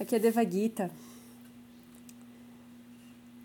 Aqui 0.00 0.16
é 0.16 0.18
Devagita, 0.18 0.90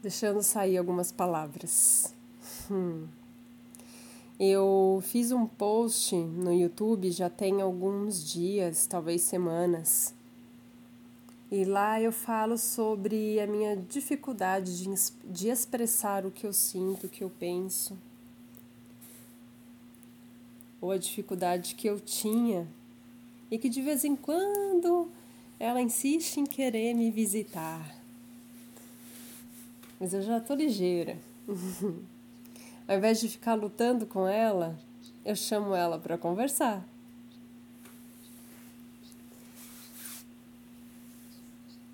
deixando 0.01 0.41
sair 0.41 0.77
algumas 0.77 1.11
palavras. 1.11 2.13
Hum. 2.71 3.05
Eu 4.39 5.03
fiz 5.03 5.31
um 5.31 5.45
post 5.45 6.15
no 6.15 6.53
YouTube 6.53 7.11
já 7.11 7.29
tem 7.29 7.61
alguns 7.61 8.23
dias, 8.23 8.87
talvez 8.87 9.23
semanas, 9.23 10.15
e 11.51 11.63
lá 11.63 12.01
eu 12.01 12.11
falo 12.11 12.57
sobre 12.57 13.39
a 13.39 13.45
minha 13.45 13.75
dificuldade 13.75 14.83
de, 14.83 14.89
de 15.25 15.49
expressar 15.49 16.25
o 16.25 16.31
que 16.31 16.45
eu 16.45 16.53
sinto, 16.53 17.05
o 17.05 17.09
que 17.09 17.23
eu 17.23 17.29
penso, 17.29 17.97
ou 20.81 20.91
a 20.91 20.97
dificuldade 20.97 21.75
que 21.75 21.87
eu 21.87 21.99
tinha 21.99 22.67
e 23.49 23.57
que 23.57 23.69
de 23.69 23.81
vez 23.81 24.03
em 24.03 24.15
quando 24.15 25.09
ela 25.59 25.81
insiste 25.81 26.37
em 26.37 26.45
querer 26.45 26.93
me 26.93 27.09
visitar. 27.09 27.95
Mas 29.99 30.13
eu 30.13 30.21
já 30.21 30.39
tô 30.39 30.53
ligeira. 30.53 31.17
Ao 32.87 32.95
invés 32.95 33.19
de 33.19 33.27
ficar 33.27 33.55
lutando 33.55 34.05
com 34.05 34.27
ela, 34.27 34.77
eu 35.25 35.35
chamo 35.35 35.73
ela 35.73 35.99
para 35.99 36.17
conversar. 36.17 36.87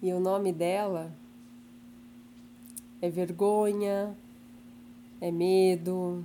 E 0.02 0.12
o 0.12 0.20
nome 0.20 0.52
dela 0.52 1.14
é 3.02 3.10
vergonha, 3.10 4.16
é 5.22 5.32
medo, 5.32 6.24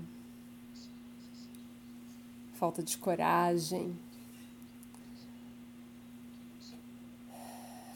falta 2.55 2.83
de 2.83 2.99
coragem. 2.99 3.97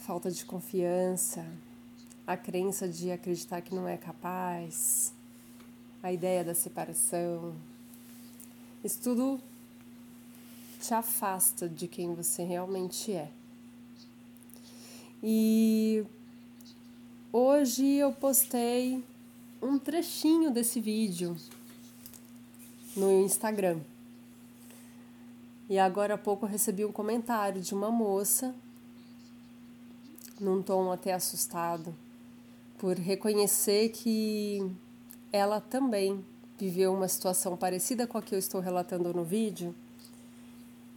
Falta 0.03 0.33
de 0.33 0.45
confiança, 0.45 1.47
a 2.27 2.37
crença 2.37 2.89
de 2.89 3.13
acreditar 3.13 3.63
que 3.63 3.73
não 3.73 3.87
é 3.87 3.97
capaz, 3.97 5.15
a 6.03 6.13
ideia 6.13 6.43
da 6.43 6.55
separação. 6.55 7.55
Isso 8.83 9.01
tudo 9.01 9.41
te 10.81 10.93
afasta 10.93 11.69
de 11.69 11.87
quem 11.87 12.17
você 12.17 12.43
realmente 12.43 13.13
é. 13.13 13.31
E 15.23 16.05
hoje 17.33 17.87
eu 17.87 18.13
postei 18.13 19.05
um 19.63 19.79
trechinho 19.79 20.51
desse 20.51 20.81
vídeo 20.81 21.37
no 22.97 23.23
Instagram. 23.23 23.79
E 25.71 25.79
agora 25.79 26.15
há 26.15 26.19
pouco 26.19 26.45
eu 26.45 26.51
recebi 26.51 26.85
um 26.85 26.91
comentário 26.91 27.63
de 27.63 27.73
uma 27.73 27.89
moça 27.89 28.53
num 30.43 30.61
tom 30.61 30.91
até 30.91 31.13
assustado, 31.13 31.95
por 32.77 32.97
reconhecer 32.97 33.91
que 33.91 34.75
ela 35.33 35.61
também 35.61 36.25
viveu 36.59 36.93
uma 36.93 37.07
situação 37.07 37.57
parecida 37.57 38.07
com 38.09 38.19
a 38.19 38.23
que 38.23 38.35
eu 38.35 38.39
estou 38.39 38.61
relatando 38.61 39.15
no 39.15 39.23
vídeo 39.23 39.73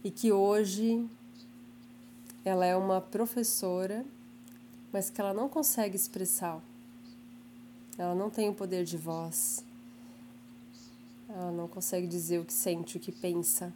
e 0.02 0.10
que 0.10 0.32
hoje 0.32 1.08
ela 2.44 2.66
é 2.66 2.76
uma 2.76 3.00
professora, 3.00 4.04
mas 4.92 5.10
que 5.10 5.20
ela 5.20 5.32
não 5.32 5.48
consegue 5.48 5.94
expressar. 5.94 6.60
Ela 7.96 8.14
não 8.14 8.28
tem 8.28 8.48
o 8.48 8.54
poder 8.54 8.84
de 8.84 8.96
voz. 8.96 9.64
Ela 11.28 11.52
não 11.52 11.68
consegue 11.68 12.06
dizer 12.06 12.40
o 12.40 12.44
que 12.44 12.52
sente, 12.52 12.96
o 12.96 13.00
que 13.00 13.12
pensa. 13.12 13.72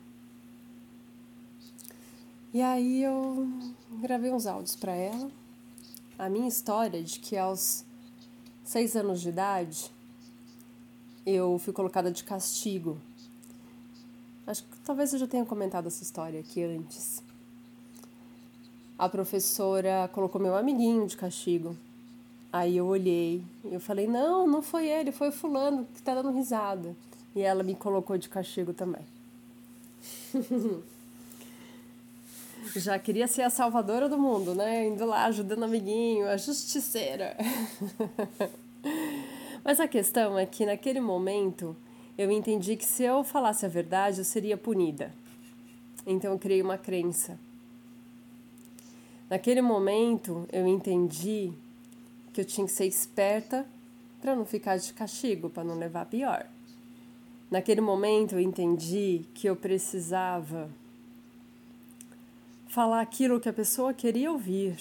E 2.53 2.61
aí 2.61 3.03
eu 3.03 3.49
gravei 4.01 4.33
uns 4.33 4.47
áudios 4.47 4.75
para 4.75 4.93
ela 4.93 5.31
a 6.21 6.29
minha 6.29 6.47
história 6.47 7.03
de 7.03 7.19
que 7.19 7.35
aos 7.35 7.83
seis 8.63 8.95
anos 8.95 9.23
de 9.23 9.31
idade 9.31 9.91
eu 11.25 11.59
fui 11.59 11.73
colocada 11.73 12.11
de 12.11 12.23
castigo. 12.23 12.99
Acho 14.47 14.63
que 14.65 14.79
talvez 14.81 15.15
eu 15.15 15.19
já 15.19 15.27
tenha 15.27 15.47
comentado 15.47 15.87
essa 15.87 16.03
história 16.03 16.41
aqui 16.41 16.63
antes. 16.63 17.23
A 18.99 19.09
professora 19.09 20.11
colocou 20.13 20.39
meu 20.39 20.55
amiguinho 20.55 21.07
de 21.07 21.17
castigo. 21.17 21.75
Aí 22.53 22.77
eu 22.77 22.87
olhei 22.87 23.43
e 23.65 23.73
eu 23.73 23.81
falei: 23.81 24.07
Não, 24.07 24.47
não 24.47 24.61
foi 24.61 24.89
ele, 24.89 25.13
foi 25.13 25.31
o 25.31 25.33
fulano 25.33 25.87
que 25.95 26.03
tá 26.03 26.15
dando 26.15 26.33
risada. 26.33 26.95
E 27.35 27.41
ela 27.41 27.63
me 27.63 27.75
colocou 27.75 28.19
de 28.19 28.29
castigo 28.29 28.75
também. 28.75 29.07
Já 32.77 32.99
queria 32.99 33.27
ser 33.27 33.43
a 33.43 33.51
salvadora 33.51 34.09
do 34.09 34.19
mundo, 34.19 34.55
né? 34.55 34.87
Indo 34.87 35.05
lá 35.07 35.25
ajudando 35.27 35.65
amiguinho, 35.65 36.29
a 36.29 36.37
justiceira. 36.37 37.37
Mas 39.65 39.81
a 39.81 39.89
questão 39.89 40.39
é 40.39 40.47
que 40.47 40.65
naquele 40.65 41.01
momento 41.01 41.77
eu 42.17 42.31
entendi 42.31 42.77
que 42.77 42.85
se 42.85 43.03
eu 43.03 43.25
falasse 43.25 43.65
a 43.65 43.69
verdade 43.69 44.19
eu 44.19 44.25
seria 44.25 44.57
punida. 44.57 45.13
Então 46.07 46.33
eu 46.33 46.39
criei 46.39 46.63
uma 46.63 46.79
crença. 46.79 47.39
Naquele 49.29 49.63
momento 49.63 50.47
eu 50.53 50.67
entendi 50.67 51.53
que 52.33 52.41
eu 52.41 52.45
tinha 52.45 52.67
que 52.67 52.73
ser 52.73 52.87
esperta 52.87 53.67
para 54.21 54.37
não 54.37 54.45
ficar 54.45 54.77
de 54.77 54.93
castigo, 54.93 55.49
para 55.49 55.65
não 55.65 55.79
levar 55.79 56.07
pior. 56.07 56.47
Naquele 57.51 57.81
momento 57.81 58.35
eu 58.35 58.41
entendi 58.41 59.25
que 59.35 59.49
eu 59.49 59.57
precisava 59.57 60.71
falar 62.71 63.01
aquilo 63.01 63.41
que 63.41 63.49
a 63.49 63.53
pessoa 63.53 63.93
queria 63.93 64.31
ouvir. 64.31 64.79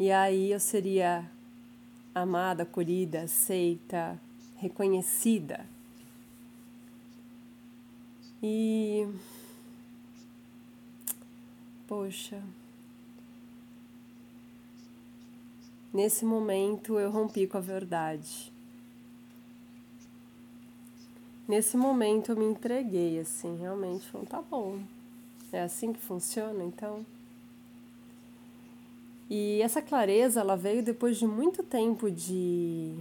E 0.00 0.10
aí 0.10 0.50
eu 0.50 0.58
seria 0.58 1.30
amada, 2.12 2.64
acolhida, 2.64 3.22
aceita, 3.22 4.20
reconhecida. 4.56 5.64
E. 8.42 9.08
Poxa. 11.86 12.42
Nesse 15.92 16.24
momento 16.24 16.98
eu 16.98 17.12
rompi 17.12 17.46
com 17.46 17.58
a 17.58 17.60
verdade. 17.60 18.52
Nesse 21.46 21.76
momento 21.76 22.32
eu 22.32 22.36
me 22.36 22.46
entreguei, 22.46 23.20
assim, 23.20 23.56
realmente 23.56 24.08
falou, 24.08 24.26
tá 24.26 24.42
bom, 24.42 24.80
é 25.54 25.62
assim 25.62 25.92
que 25.92 26.00
funciona, 26.00 26.64
então? 26.64 27.06
E 29.30 29.60
essa 29.62 29.80
clareza, 29.80 30.40
ela 30.40 30.56
veio 30.56 30.82
depois 30.82 31.16
de 31.16 31.26
muito 31.26 31.62
tempo 31.62 32.10
de 32.10 32.94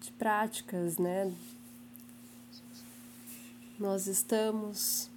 de 0.00 0.10
práticas, 0.12 0.98
né? 0.98 1.32
Nós 3.78 4.06
estamos 4.06 5.10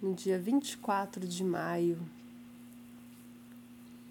no 0.00 0.14
dia 0.14 0.38
24 0.38 1.26
de 1.26 1.42
maio 1.42 1.98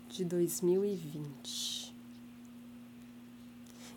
de 0.10 0.26
2020. 0.26 1.85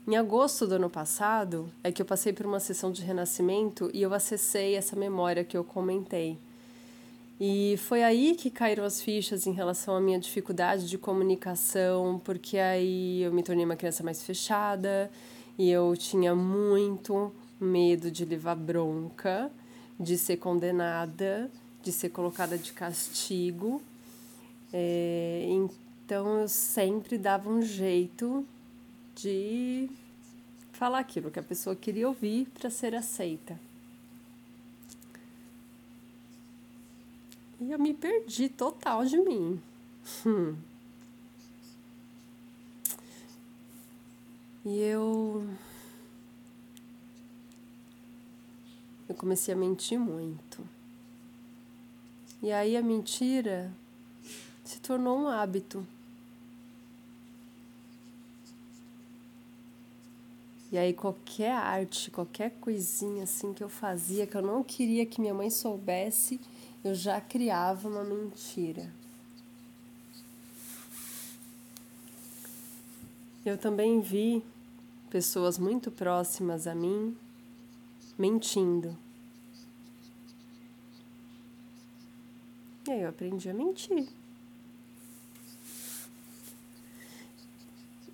Em 0.09 0.17
agosto 0.17 0.67
do 0.67 0.77
ano 0.77 0.89
passado 0.89 1.69
é 1.85 1.93
que 1.93 2.01
eu 2.01 2.07
passei 2.07 2.33
por 2.33 2.47
uma 2.47 2.59
sessão 2.61 2.91
de 2.91 3.03
renascimento 3.03 3.91
e 3.93 4.01
eu 4.01 4.15
acessei 4.15 4.75
essa 4.75 4.97
memória 4.97 5.45
que 5.45 5.55
eu 5.55 5.63
comentei. 5.63 6.39
E 7.39 7.77
foi 7.77 8.03
aí 8.03 8.35
que 8.35 8.49
caíram 8.49 8.85
as 8.85 9.03
fichas 9.03 9.47
em 9.47 9.53
relação 9.53 9.95
à 9.95 10.01
minha 10.01 10.19
dificuldade 10.19 10.89
de 10.89 10.97
comunicação, 10.97 12.23
porque 12.25 12.57
aí 12.57 13.21
eu 13.21 13.31
me 13.31 13.43
tornei 13.43 13.67
uma 13.67 13.77
criança 13.77 14.03
mais 14.03 14.23
fechada 14.23 15.11
e 15.59 15.71
eu 15.71 15.95
tinha 15.95 16.35
muito 16.35 17.31
medo 17.61 18.11
de 18.11 18.25
levar 18.25 18.55
bronca, 18.55 19.51
de 20.01 20.17
ser 20.17 20.39
condenada, 20.39 21.51
de 21.83 21.93
ser 21.93 22.09
colocada 22.09 22.57
de 22.57 22.73
castigo. 22.73 23.83
É, 24.73 25.47
então 25.51 26.39
eu 26.39 26.49
sempre 26.49 27.19
dava 27.19 27.51
um 27.51 27.61
jeito 27.61 28.47
de 29.23 29.91
falar 30.73 31.01
aquilo 31.01 31.31
que 31.31 31.41
a 31.41 31.43
pessoa 31.43 31.75
queria 31.75 32.07
ouvir 32.07 32.47
para 32.55 32.71
ser 32.71 32.95
aceita. 32.95 33.59
E 37.61 37.73
eu 37.73 37.79
me 37.79 37.93
perdi 37.93 38.49
total 38.49 39.05
de 39.05 39.19
mim. 39.19 39.61
Hum. 40.25 40.57
E 44.65 44.79
eu. 44.79 45.45
Eu 49.09 49.15
comecei 49.17 49.53
a 49.53 49.57
mentir 49.57 49.99
muito. 49.99 50.65
E 52.41 52.53
aí 52.53 52.77
a 52.77 52.83
mentira 52.83 53.73
se 54.65 54.79
tornou 54.81 55.19
um 55.19 55.29
hábito. 55.29 55.85
E 60.71 60.77
aí 60.77 60.93
qualquer 60.93 61.53
arte, 61.53 62.11
qualquer 62.11 62.51
coisinha 62.61 63.25
assim 63.25 63.55
que 63.55 63.65
eu 63.65 63.71
fazia 63.71 64.27
que 64.27 64.37
eu 64.37 64.43
não 64.43 64.63
queria 64.63 65.07
que 65.07 65.21
minha 65.21 65.33
mãe 65.33 65.49
soubesse, 65.49 66.39
eu 66.85 66.95
já 66.95 67.21
criava 67.21 67.89
uma 67.89 68.05
mentira. 68.05 68.93
Eu 73.45 73.57
também 73.57 74.01
vi 74.01 74.45
pessoas 75.09 75.59
muito 75.59 75.91
próximas 75.91 76.67
a 76.67 76.75
mim 76.75 77.17
mentindo. 78.19 78.97
E 82.87 82.91
aí 82.91 83.03
eu 83.03 83.09
aprendi 83.09 83.49
a 83.49 83.55
mentir. 83.55 84.07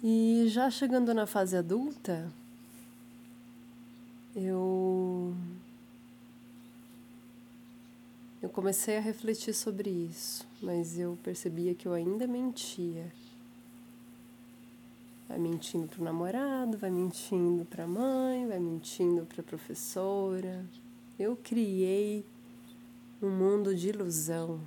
E 0.03 0.45
já 0.49 0.71
chegando 0.71 1.15
na 1.15 1.27
fase 1.27 1.57
adulta, 1.57 2.31
eu 4.35 5.35
eu 8.43 8.51
comecei 8.51 8.99
a 8.99 9.01
refletir 9.01 9.55
sobre 9.55 9.89
isso, 9.89 10.47
mas 10.61 10.99
eu 10.99 11.17
percebia 11.23 11.75
que 11.75 11.89
eu 11.89 11.95
ainda 11.95 12.27
mentia. 12.27 13.11
Vai 15.27 15.39
mentindo 15.39 15.89
para 15.89 16.01
o 16.01 16.05
namorado, 16.05 16.77
vai 16.77 16.91
mentindo 16.91 17.65
para 17.65 17.85
a 17.85 17.87
mãe, 17.87 18.47
vai 18.47 18.59
mentindo 18.59 19.25
para 19.25 19.41
a 19.41 19.45
professora. 19.45 20.63
Eu 21.19 21.37
criei 21.37 22.23
um 23.23 23.31
mundo 23.31 23.75
de 23.75 23.89
ilusão. 23.89 24.61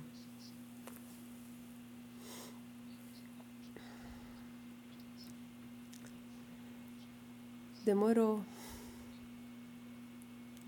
Demorou. 7.84 8.42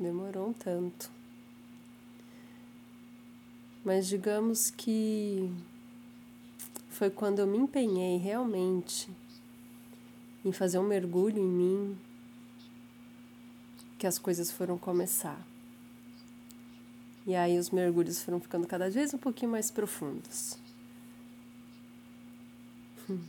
Demorou 0.00 0.48
um 0.48 0.52
tanto. 0.54 1.10
Mas 3.84 4.06
digamos 4.06 4.70
que 4.70 5.52
foi 6.88 7.10
quando 7.10 7.40
eu 7.40 7.46
me 7.46 7.58
empenhei 7.58 8.16
realmente 8.16 9.10
em 10.42 10.52
fazer 10.52 10.78
um 10.78 10.82
mergulho 10.82 11.38
em 11.38 11.46
mim 11.46 11.98
que 13.98 14.06
as 14.06 14.18
coisas 14.18 14.50
foram 14.50 14.78
começar. 14.78 15.38
E 17.26 17.34
aí 17.34 17.58
os 17.58 17.68
mergulhos 17.68 18.22
foram 18.22 18.40
ficando 18.40 18.66
cada 18.66 18.88
vez 18.88 19.12
um 19.12 19.18
pouquinho 19.18 19.52
mais 19.52 19.70
profundos. 19.70 20.56
Hum. 23.08 23.20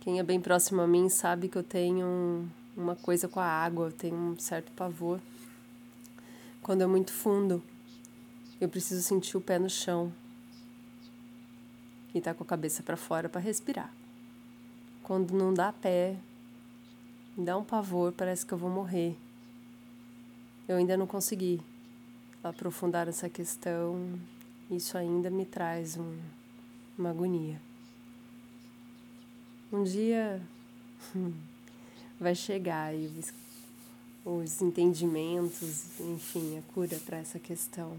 Quem 0.00 0.18
é 0.18 0.22
bem 0.24 0.40
próximo 0.40 0.80
a 0.80 0.86
mim 0.88 1.08
sabe 1.08 1.48
que 1.48 1.56
eu 1.56 1.62
tenho 1.62 2.50
uma 2.76 2.96
coisa 2.96 3.28
com 3.28 3.40
a 3.40 3.46
água, 3.46 3.86
eu 3.86 3.92
tenho 3.92 4.16
um 4.16 4.38
certo 4.38 4.72
pavor. 4.72 5.20
Quando 6.62 6.82
é 6.82 6.86
muito 6.86 7.12
fundo, 7.12 7.62
eu 8.60 8.68
preciso 8.68 9.02
sentir 9.02 9.36
o 9.36 9.40
pé 9.40 9.58
no 9.58 9.70
chão 9.70 10.12
e 12.14 12.20
tá 12.20 12.34
com 12.34 12.42
a 12.42 12.46
cabeça 12.46 12.82
para 12.82 12.96
fora 12.96 13.28
para 13.28 13.40
respirar. 13.40 13.92
Quando 15.02 15.32
não 15.32 15.52
dá 15.52 15.72
pé, 15.72 16.16
me 17.36 17.44
dá 17.44 17.56
um 17.56 17.64
pavor, 17.64 18.12
parece 18.12 18.44
que 18.44 18.52
eu 18.52 18.58
vou 18.58 18.70
morrer. 18.70 19.16
Eu 20.68 20.76
ainda 20.76 20.96
não 20.96 21.06
consegui 21.06 21.60
aprofundar 22.42 23.08
essa 23.08 23.28
questão, 23.28 24.18
isso 24.70 24.96
ainda 24.96 25.30
me 25.30 25.44
traz 25.44 25.96
um, 25.96 26.18
uma 26.96 27.10
agonia. 27.10 27.60
Um 29.72 29.82
dia 29.82 30.40
vai 32.20 32.34
chegar 32.34 32.94
e 32.94 33.06
os, 33.06 33.32
os 34.24 34.60
entendimentos, 34.60 35.98
enfim, 35.98 36.58
a 36.58 36.62
cura 36.74 36.98
para 37.06 37.16
essa 37.16 37.38
questão. 37.38 37.96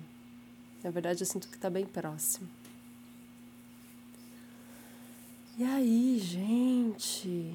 Na 0.84 0.92
verdade, 0.92 1.24
eu 1.24 1.28
sinto 1.28 1.48
que 1.48 1.56
está 1.56 1.70
bem 1.70 1.86
próximo. 1.86 2.48
E 5.58 5.64
aí, 5.64 6.20
gente, 6.20 7.54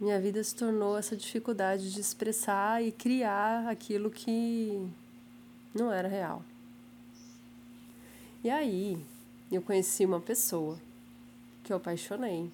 minha 0.00 0.20
vida 0.20 0.42
se 0.42 0.54
tornou 0.54 0.98
essa 0.98 1.16
dificuldade 1.16 1.92
de 1.92 2.00
expressar 2.00 2.82
e 2.84 2.92
criar 2.92 3.68
aquilo 3.68 4.10
que 4.10 4.86
não 5.74 5.92
era 5.92 6.08
real. 6.08 6.44
E 8.42 8.50
aí, 8.50 8.98
eu 9.50 9.62
conheci 9.62 10.04
uma 10.04 10.20
pessoa 10.20 10.78
que 11.62 11.72
eu 11.72 11.78
apaixonei. 11.78 12.50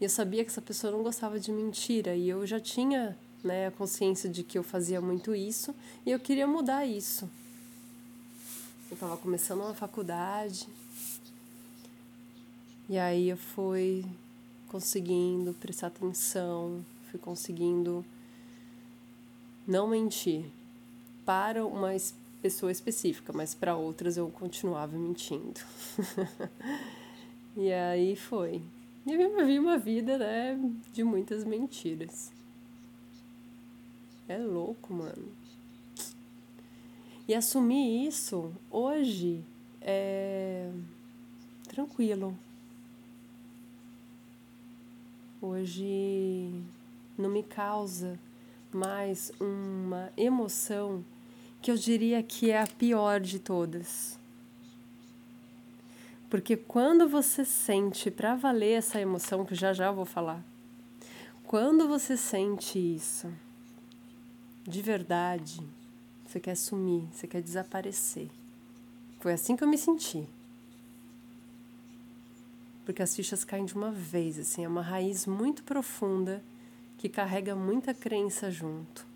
E 0.00 0.04
eu 0.04 0.10
sabia 0.10 0.44
que 0.44 0.50
essa 0.50 0.62
pessoa 0.62 0.92
não 0.92 1.02
gostava 1.02 1.38
de 1.38 1.52
mentira 1.52 2.14
e 2.14 2.28
eu 2.28 2.46
já 2.46 2.58
tinha 2.58 3.16
né, 3.42 3.68
a 3.68 3.70
consciência 3.70 4.28
de 4.28 4.42
que 4.42 4.58
eu 4.58 4.62
fazia 4.62 5.00
muito 5.00 5.34
isso 5.34 5.74
e 6.04 6.10
eu 6.10 6.18
queria 6.18 6.46
mudar 6.46 6.84
isso. 6.84 7.28
Eu 8.90 8.94
estava 8.94 9.16
começando 9.16 9.60
uma 9.60 9.74
faculdade 9.74 10.68
e 12.88 12.98
aí 12.98 13.28
eu 13.28 13.36
fui 13.36 14.04
conseguindo 14.68 15.54
prestar 15.54 15.86
atenção, 15.86 16.84
fui 17.10 17.18
conseguindo 17.18 18.04
não 19.66 19.86
mentir 19.86 20.44
para 21.24 21.64
uma 21.64 21.90
pessoa 22.42 22.70
específica, 22.70 23.32
mas 23.32 23.54
para 23.54 23.74
outras 23.74 24.16
eu 24.16 24.28
continuava 24.28 24.98
mentindo. 24.98 25.60
e 27.56 27.72
aí 27.72 28.16
foi. 28.16 28.60
E 29.06 29.16
vivi 29.16 29.58
uma 29.58 29.76
vida, 29.76 30.16
né, 30.16 30.58
de 30.92 31.04
muitas 31.04 31.44
mentiras. 31.44 32.32
É 34.26 34.38
louco, 34.38 34.94
mano. 34.94 35.28
E 37.28 37.34
assumir 37.34 38.06
isso 38.06 38.52
hoje 38.70 39.44
é 39.80 40.70
tranquilo. 41.68 42.36
Hoje 45.40 46.50
não 47.18 47.28
me 47.28 47.42
causa 47.42 48.18
mais 48.72 49.30
uma 49.38 50.10
emoção 50.16 51.04
que 51.60 51.70
eu 51.70 51.76
diria 51.76 52.22
que 52.22 52.50
é 52.50 52.60
a 52.60 52.66
pior 52.66 53.20
de 53.20 53.38
todas. 53.38 54.18
Porque 56.34 56.56
quando 56.56 57.08
você 57.08 57.44
sente 57.44 58.10
para 58.10 58.34
valer 58.34 58.78
essa 58.78 59.00
emoção, 59.00 59.44
que 59.44 59.54
já 59.54 59.72
já 59.72 59.86
eu 59.86 59.94
vou 59.94 60.04
falar, 60.04 60.42
quando 61.44 61.86
você 61.86 62.16
sente 62.16 62.76
isso 62.76 63.32
de 64.64 64.82
verdade, 64.82 65.62
você 66.26 66.40
quer 66.40 66.56
sumir, 66.56 67.04
você 67.12 67.28
quer 67.28 67.40
desaparecer. 67.40 68.28
Foi 69.20 69.32
assim 69.32 69.54
que 69.54 69.62
eu 69.62 69.68
me 69.68 69.78
senti 69.78 70.26
porque 72.84 73.00
as 73.00 73.14
fichas 73.14 73.44
caem 73.44 73.64
de 73.64 73.74
uma 73.74 73.92
vez, 73.92 74.36
assim, 74.36 74.64
é 74.64 74.68
uma 74.68 74.82
raiz 74.82 75.26
muito 75.26 75.62
profunda 75.62 76.42
que 76.98 77.08
carrega 77.08 77.54
muita 77.54 77.94
crença 77.94 78.50
junto. 78.50 79.06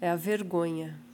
É 0.00 0.08
a 0.08 0.14
vergonha. 0.14 1.07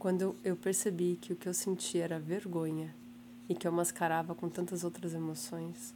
Quando 0.00 0.34
eu 0.42 0.56
percebi 0.56 1.16
que 1.20 1.32
o 1.32 1.36
que 1.36 1.48
eu 1.48 1.54
sentia 1.54 2.02
era 2.02 2.18
vergonha 2.18 2.92
e 3.48 3.54
que 3.54 3.68
eu 3.68 3.70
mascarava 3.70 4.34
com 4.34 4.48
tantas 4.48 4.82
outras 4.82 5.14
emoções, 5.14 5.94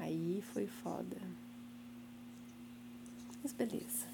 aí 0.00 0.42
foi 0.52 0.66
foda. 0.66 1.16
Mas 3.40 3.52
beleza. 3.52 4.06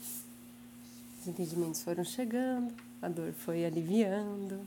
Os 1.21 1.29
entendimentos 1.29 1.83
foram 1.83 2.05
chegando 2.05 2.75
a 3.03 3.09
dor 3.09 3.33
foi 3.33 3.65
aliviando. 3.65 4.61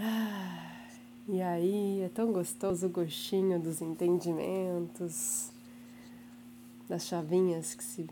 Ah, 0.00 0.86
e 1.28 1.42
aí 1.42 2.00
é 2.00 2.08
tão 2.08 2.32
gostoso 2.32 2.86
o 2.86 2.90
gostinho 2.90 3.60
dos 3.60 3.82
entendimentos, 3.82 5.50
das 6.88 7.04
chavinhas 7.04 7.74
que, 7.74 7.84
se, 7.84 8.06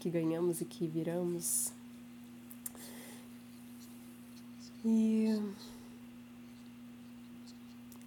que 0.00 0.10
ganhamos 0.10 0.60
e 0.60 0.64
que 0.64 0.88
viramos. 0.88 1.72
E 4.84 5.40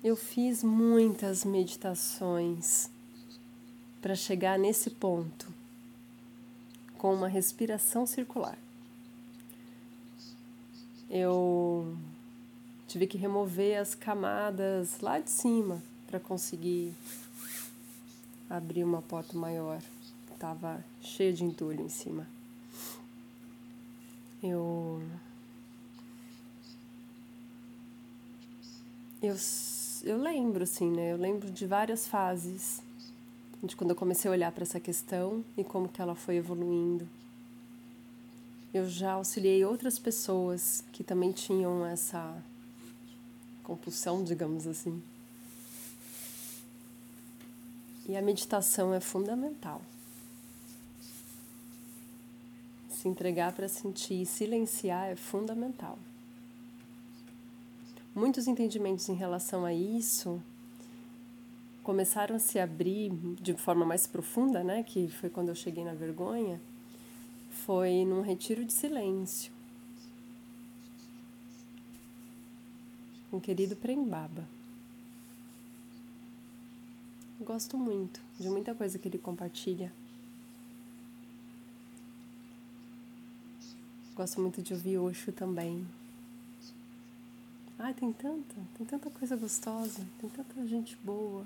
eu 0.04 0.18
fiz 0.18 0.62
muitas 0.62 1.46
meditações 1.46 2.90
para 4.02 4.16
chegar 4.16 4.60
nesse 4.60 4.90
ponto 4.90 5.48
com 6.98 7.14
uma 7.14 7.30
respiração 7.30 8.06
circular 8.06 8.58
eu 11.16 11.96
tive 12.88 13.06
que 13.06 13.20
remover 13.20 13.80
as 13.80 13.94
camadas 13.94 15.00
lá 15.00 15.20
de 15.20 15.30
cima 15.30 15.80
para 16.08 16.20
conseguir 16.20 16.92
abrir 18.50 18.84
uma 18.84 19.00
porta 19.04 19.38
maior. 19.38 19.80
Tava 20.44 20.84
cheia 21.02 21.32
de 21.32 21.46
entulho 21.46 21.80
em 21.80 21.88
cima. 21.88 22.28
Eu 24.44 25.02
eu, 29.22 29.38
eu 30.04 30.22
lembro, 30.22 30.66
assim, 30.66 30.92
né? 30.92 31.14
Eu 31.14 31.18
lembro 31.18 31.50
de 31.50 31.66
várias 31.66 32.06
fases 32.06 32.82
de 33.64 33.74
quando 33.74 33.92
eu 33.92 33.96
comecei 33.96 34.28
a 34.28 34.34
olhar 34.34 34.52
para 34.52 34.64
essa 34.64 34.82
questão 34.82 35.46
e 35.56 35.64
como 35.64 35.88
que 35.88 36.02
ela 36.02 36.14
foi 36.14 36.36
evoluindo. 36.36 37.08
Eu 38.74 38.90
já 38.90 39.14
auxiliei 39.14 39.64
outras 39.64 39.98
pessoas 39.98 40.84
que 40.92 41.06
também 41.06 41.32
tinham 41.32 41.86
essa 41.86 42.36
compulsão, 43.64 44.22
digamos 44.22 44.68
assim. 44.68 45.02
E 48.06 48.18
a 48.18 48.22
meditação 48.22 48.94
é 48.94 49.00
fundamental. 49.00 49.82
Se 53.04 53.10
entregar 53.10 53.52
para 53.52 53.68
sentir 53.68 54.22
e 54.22 54.26
silenciar 54.26 55.10
é 55.10 55.16
fundamental. 55.18 56.00
Muitos 58.16 58.48
entendimentos 58.48 59.10
em 59.10 59.14
relação 59.14 59.66
a 59.66 59.74
isso 59.74 60.42
começaram 61.84 62.38
a 62.38 62.40
se 62.40 62.58
abrir 62.60 63.12
de 63.42 63.56
forma 63.56 63.84
mais 63.84 64.08
profunda, 64.08 64.64
né, 64.64 64.84
que 64.84 65.10
foi 65.10 65.30
quando 65.30 65.50
eu 65.50 65.56
cheguei 65.56 65.84
na 65.84 65.94
vergonha, 65.94 66.62
foi 67.66 68.06
num 68.06 68.22
retiro 68.22 68.64
de 68.64 68.72
silêncio. 68.72 69.52
Com 73.30 73.36
o 73.36 73.42
querido 73.42 73.76
Prembaba. 73.76 74.48
Gosto 77.42 77.78
muito 77.78 78.22
de 78.40 78.50
muita 78.50 78.74
coisa 78.74 78.98
que 78.98 79.10
ele 79.10 79.18
compartilha. 79.18 79.92
Gosto 84.16 84.40
muito 84.40 84.62
de 84.62 84.74
ouvir 84.74 84.98
Osho 84.98 85.32
também. 85.32 85.86
Ai, 87.80 87.94
tem 87.94 88.14
tanta, 88.14 88.56
tem 88.78 88.86
tanta 88.86 89.10
coisa 89.10 89.36
gostosa, 89.36 90.02
tem 90.20 90.30
tanta 90.30 90.68
gente 90.68 90.96
boa. 91.04 91.44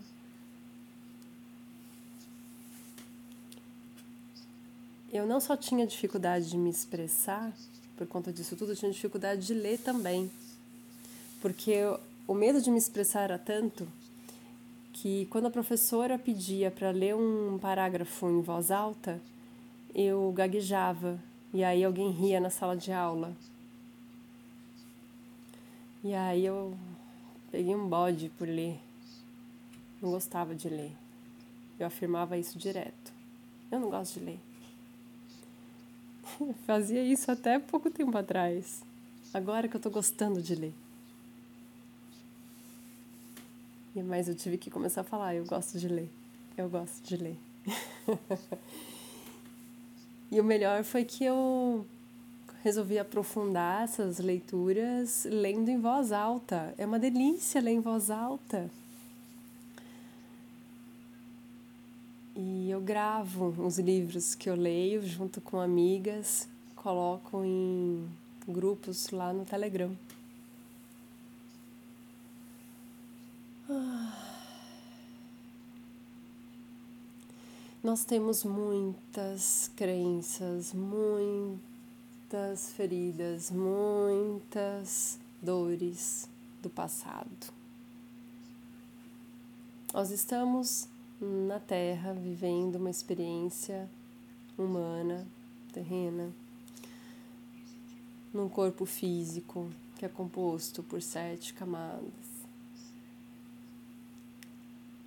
Eu 5.12 5.26
não 5.26 5.40
só 5.40 5.56
tinha 5.56 5.88
dificuldade 5.88 6.50
de 6.50 6.58
me 6.58 6.70
expressar 6.70 7.54
por 7.98 8.06
conta 8.06 8.32
disso 8.32 8.56
tudo, 8.56 8.74
eu 8.74 8.76
tinha 8.76 8.92
dificuldade 8.92 9.46
de 9.46 9.54
ler 9.54 9.80
também. 9.80 10.30
Porque 11.42 11.72
eu, 11.72 12.00
o 12.28 12.34
medo 12.34 12.62
de 12.62 12.70
me 12.70 12.78
expressar 12.78 13.22
era 13.22 13.40
tanto 13.40 13.88
que 14.94 15.26
quando 15.28 15.48
a 15.48 15.52
professora 15.52 16.20
pedia 16.20 16.70
para 16.70 16.92
ler 16.92 17.16
um 17.16 17.58
parágrafo 17.58 18.30
em 18.30 18.42
voz 18.42 18.70
alta, 18.70 19.20
eu 19.96 20.32
gaguejava 20.36 21.20
e 21.54 21.64
aí 21.64 21.84
alguém 21.84 22.12
ria 22.12 22.40
na 22.40 22.50
sala 22.50 22.76
de 22.76 22.92
aula. 22.92 23.36
E 26.04 26.14
aí 26.14 26.46
eu 26.46 26.78
peguei 27.52 27.76
um 27.76 27.88
bode 27.88 28.30
por 28.38 28.48
ler. 28.48 28.80
Não 30.02 30.12
gostava 30.12 30.54
de 30.54 30.70
ler. 30.70 30.92
Eu 31.80 31.88
afirmava 31.88 32.38
isso 32.38 32.58
direto. 32.58 33.14
Eu 33.72 33.80
não 33.80 33.90
gosto 33.90 34.20
de 34.20 34.26
ler. 34.26 34.40
Fazia 36.66 37.04
isso 37.04 37.32
até 37.32 37.60
pouco 37.60 37.90
tempo 37.90 38.18
atrás. 38.18 38.84
Agora 39.34 39.68
que 39.68 39.76
eu 39.76 39.82
tô 39.82 39.90
gostando 39.90 40.42
de 40.42 40.56
ler. 40.56 40.74
Mas 43.96 44.28
eu 44.28 44.36
tive 44.36 44.58
que 44.58 44.70
começar 44.70 45.02
a 45.02 45.04
falar, 45.04 45.34
eu 45.34 45.46
gosto 45.46 45.80
de 45.80 45.88
ler. 45.88 46.10
Eu 46.56 46.70
gosto 46.70 47.04
de 47.04 47.18
ler. 47.18 47.38
e 50.32 50.40
o 50.40 50.44
melhor 50.44 50.84
foi 50.84 51.06
que 51.06 51.24
eu 51.24 51.86
resolvi 52.64 53.00
aprofundar 53.00 53.84
essas 53.84 54.20
leituras 54.20 55.26
lendo 55.30 55.70
em 55.70 55.80
voz 55.80 56.12
alta. 56.12 56.74
É 56.78 56.86
uma 56.86 57.00
delícia 57.00 57.62
ler 57.62 57.72
em 57.72 57.80
voz 57.80 58.10
alta. 58.10 58.70
E 62.36 62.70
eu 62.70 62.82
gravo 62.82 63.56
os 63.66 63.80
livros 63.80 64.36
que 64.36 64.50
eu 64.50 64.56
leio 64.56 65.02
junto 65.02 65.40
com 65.42 65.60
amigas, 65.60 66.48
coloco 66.76 67.44
em 67.44 68.06
grupos 68.48 69.10
lá 69.10 69.34
no 69.34 69.46
Telegram. 69.46 69.92
Nós 77.88 78.04
temos 78.04 78.44
muitas 78.44 79.72
crenças, 79.74 80.74
muitas 80.74 81.62
feridas, 82.74 83.50
muitas 83.50 85.18
dores 85.42 86.28
do 86.62 86.70
passado. 86.70 87.54
Nós 89.94 90.12
estamos 90.12 90.90
na 91.22 91.62
Terra 91.62 92.12
vivendo 92.12 92.76
uma 92.76 92.90
experiência 92.90 93.90
humana, 94.58 95.26
terrena, 95.72 96.30
num 98.34 98.50
corpo 98.50 98.86
físico 98.86 99.72
que 99.98 100.04
é 100.06 100.10
composto 100.10 100.84
por 100.84 101.02
sete 101.02 101.54
camadas, 101.54 102.12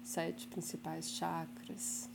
sete 0.02 0.46
principais 0.46 1.10
chakras. 1.10 2.09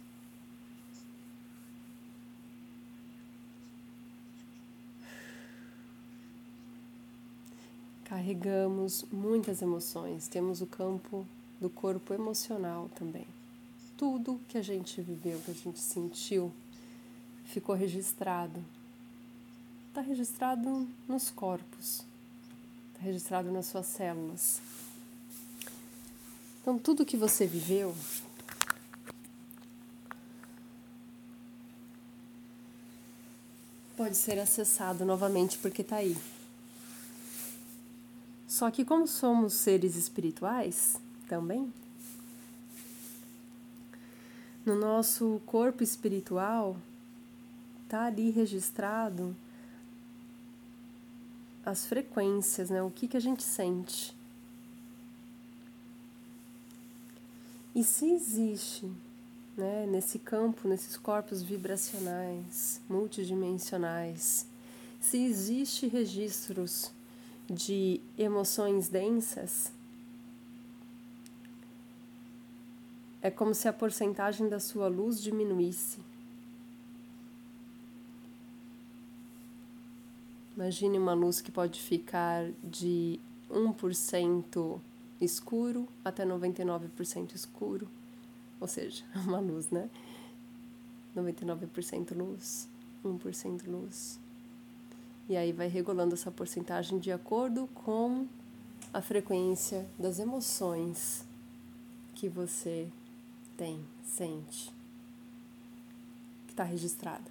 Carregamos 8.16 9.04
muitas 9.12 9.62
emoções, 9.62 10.28
temos 10.28 10.62
o 10.62 10.66
campo 10.66 11.26
do 11.60 11.70
corpo 11.70 12.14
emocional 12.14 12.90
também 12.96 13.28
tudo 13.98 14.40
que 14.50 14.58
a 14.58 14.62
gente 14.62 15.02
viveu, 15.02 15.40
que 15.44 15.52
a 15.52 15.54
gente 15.54 15.80
sentiu, 15.80 16.52
ficou 17.46 17.76
registrado. 17.76 18.64
Está 19.90 20.02
registrado 20.02 20.88
nos 21.08 21.32
corpos, 21.32 22.02
está 22.92 23.02
registrado 23.02 23.52
nas 23.52 23.68
suas 23.68 23.86
células. 23.86 24.60
Então, 26.62 26.78
tudo 26.78 27.06
que 27.06 27.16
você 27.16 27.46
viveu 27.46 27.96
pode 33.96 34.18
ser 34.18 34.38
acessado 34.40 35.06
novamente 35.06 35.58
porque 35.60 35.82
está 35.82 35.98
aí. 35.98 36.18
Só 38.56 38.72
que, 38.72 38.86
como 38.86 39.06
somos 39.06 39.52
seres 39.52 39.98
espirituais 39.98 40.98
também, 41.28 41.74
no 44.66 44.76
nosso 44.76 45.42
corpo 45.46 45.84
espiritual 45.84 46.78
está 47.84 48.06
ali 48.06 48.30
registrado 48.30 49.36
as 51.66 51.86
frequências, 51.86 52.70
né? 52.70 52.82
O 52.82 52.90
que, 52.90 53.10
que 53.10 53.18
a 53.18 53.20
gente 53.20 53.44
sente. 53.44 54.16
E 57.76 57.84
se 57.84 58.10
existe, 58.10 58.90
né, 59.58 59.86
nesse 59.86 60.18
campo, 60.18 60.66
nesses 60.66 60.96
corpos 60.96 61.42
vibracionais, 61.42 62.80
multidimensionais, 62.88 64.48
se 65.02 65.18
existe 65.18 65.88
registros 65.88 66.95
de 67.50 68.02
emoções 68.18 68.90
densas, 68.90 69.72
É 73.26 73.32
como 73.32 73.56
se 73.56 73.68
a 73.68 73.74
porcentagem 73.74 74.48
da 74.48 74.60
sua 74.60 74.88
luz 74.88 75.20
diminuísse. 75.20 75.98
Imagine 80.56 81.00
uma 81.00 81.16
luz 81.16 81.42
que 81.42 81.52
pode 81.52 81.82
ficar 81.82 82.52
de 82.64 83.20
1% 83.50 84.80
escuro 85.20 85.90
até 86.04 86.24
99% 86.24 87.34
escuro. 87.34 87.90
Ou 88.62 88.68
seja, 88.68 89.04
uma 89.26 89.40
luz, 89.40 89.72
né? 89.72 89.90
99% 91.18 92.16
luz, 92.16 92.70
1% 93.04 93.66
luz. 93.66 94.20
E 95.28 95.36
aí 95.36 95.52
vai 95.52 95.68
regulando 95.68 96.14
essa 96.14 96.30
porcentagem 96.30 97.00
de 97.00 97.12
acordo 97.12 97.68
com 97.74 98.28
a 98.94 99.02
frequência 99.02 99.86
das 99.98 100.20
emoções 100.20 101.26
que 102.14 102.30
você 102.30 102.88
tem, 103.58 103.84
sente, 104.06 104.72
que 106.48 106.54
está 106.54 106.64
registrada. 106.64 107.24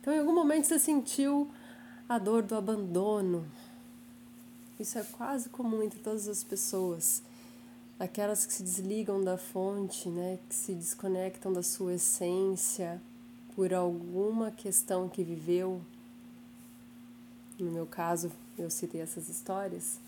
Então, 0.00 0.12
em 0.12 0.18
algum 0.18 0.34
momento 0.34 0.66
você 0.66 0.78
sentiu 0.78 1.50
a 2.08 2.18
dor 2.18 2.42
do 2.42 2.54
abandono. 2.54 3.46
Isso 4.78 4.98
é 4.98 5.02
quase 5.02 5.48
comum 5.48 5.82
entre 5.82 5.98
todas 5.98 6.28
as 6.28 6.44
pessoas. 6.44 7.22
Aquelas 7.98 8.46
que 8.46 8.52
se 8.52 8.62
desligam 8.62 9.22
da 9.22 9.36
fonte, 9.36 10.08
né, 10.08 10.38
que 10.48 10.54
se 10.54 10.72
desconectam 10.72 11.52
da 11.52 11.62
sua 11.62 11.94
essência 11.94 13.02
por 13.56 13.74
alguma 13.74 14.52
questão 14.52 15.08
que 15.08 15.24
viveu. 15.24 15.82
No 17.58 17.70
meu 17.70 17.86
caso, 17.86 18.30
eu 18.56 18.70
citei 18.70 19.00
essas 19.00 19.28
histórias. 19.28 19.98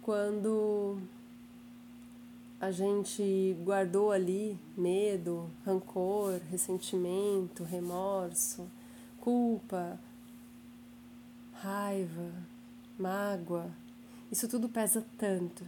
quando 0.00 0.98
a 2.60 2.70
gente 2.70 3.56
guardou 3.64 4.10
ali 4.12 4.58
medo, 4.76 5.50
rancor, 5.66 6.40
ressentimento, 6.50 7.64
remorso, 7.64 8.66
culpa, 9.20 9.98
raiva, 11.52 12.32
mágoa, 12.98 13.70
isso 14.30 14.48
tudo 14.48 14.68
pesa 14.68 15.04
tanto 15.18 15.64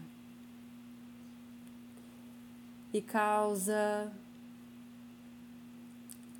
e 2.92 3.02
causa 3.02 4.10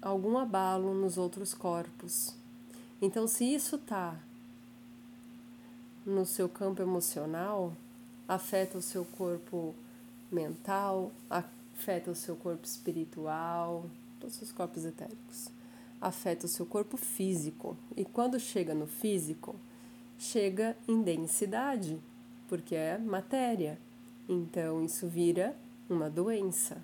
algum 0.07 0.39
abalo 0.39 0.95
nos 0.95 1.19
outros 1.19 1.53
corpos. 1.53 2.33
Então, 3.03 3.27
se 3.27 3.45
isso 3.45 3.77
está 3.77 4.17
no 6.05 6.25
seu 6.25 6.49
campo 6.49 6.81
emocional, 6.81 7.73
afeta 8.29 8.79
o 8.79 8.83
seu 8.83 9.05
corpo 9.05 9.75
mental, 10.31 11.11
afeta 11.29 12.11
o 12.11 12.15
seu 12.15 12.37
corpo 12.37 12.65
espiritual, 12.65 13.85
todos 14.21 14.41
os 14.41 14.53
corpos 14.53 14.85
etéricos. 14.85 15.49
Afeta 16.01 16.47
o 16.47 16.49
seu 16.49 16.65
corpo 16.65 16.97
físico. 16.97 17.77
E 17.97 18.05
quando 18.05 18.39
chega 18.39 18.75
no 18.75 18.87
físico, 18.87 19.57
chega 20.19 20.77
em 20.87 21.03
densidade, 21.03 21.99
porque 22.49 22.77
é 22.77 22.97
matéria. 22.97 23.77
Então 24.29 24.85
isso 24.85 25.09
vira 25.09 25.57
uma 25.91 26.09
doença. 26.09 26.81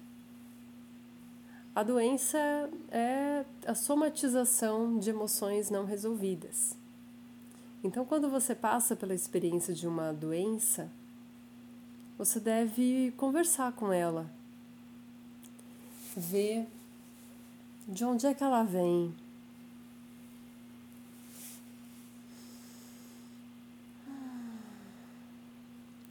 A 1.74 1.82
doença 1.82 2.38
é 2.90 3.46
a 3.66 3.74
somatização 3.74 4.98
de 4.98 5.08
emoções 5.08 5.70
não 5.70 5.86
resolvidas. 5.86 6.76
Então, 7.82 8.04
quando 8.04 8.28
você 8.28 8.54
passa 8.54 8.94
pela 8.94 9.14
experiência 9.14 9.72
de 9.72 9.88
uma 9.88 10.12
doença, 10.12 10.90
você 12.18 12.38
deve 12.38 13.12
conversar 13.16 13.72
com 13.72 13.90
ela, 13.90 14.30
ver 16.14 16.68
de 17.88 18.04
onde 18.04 18.26
é 18.26 18.34
que 18.34 18.44
ela 18.44 18.62
vem. 18.62 19.14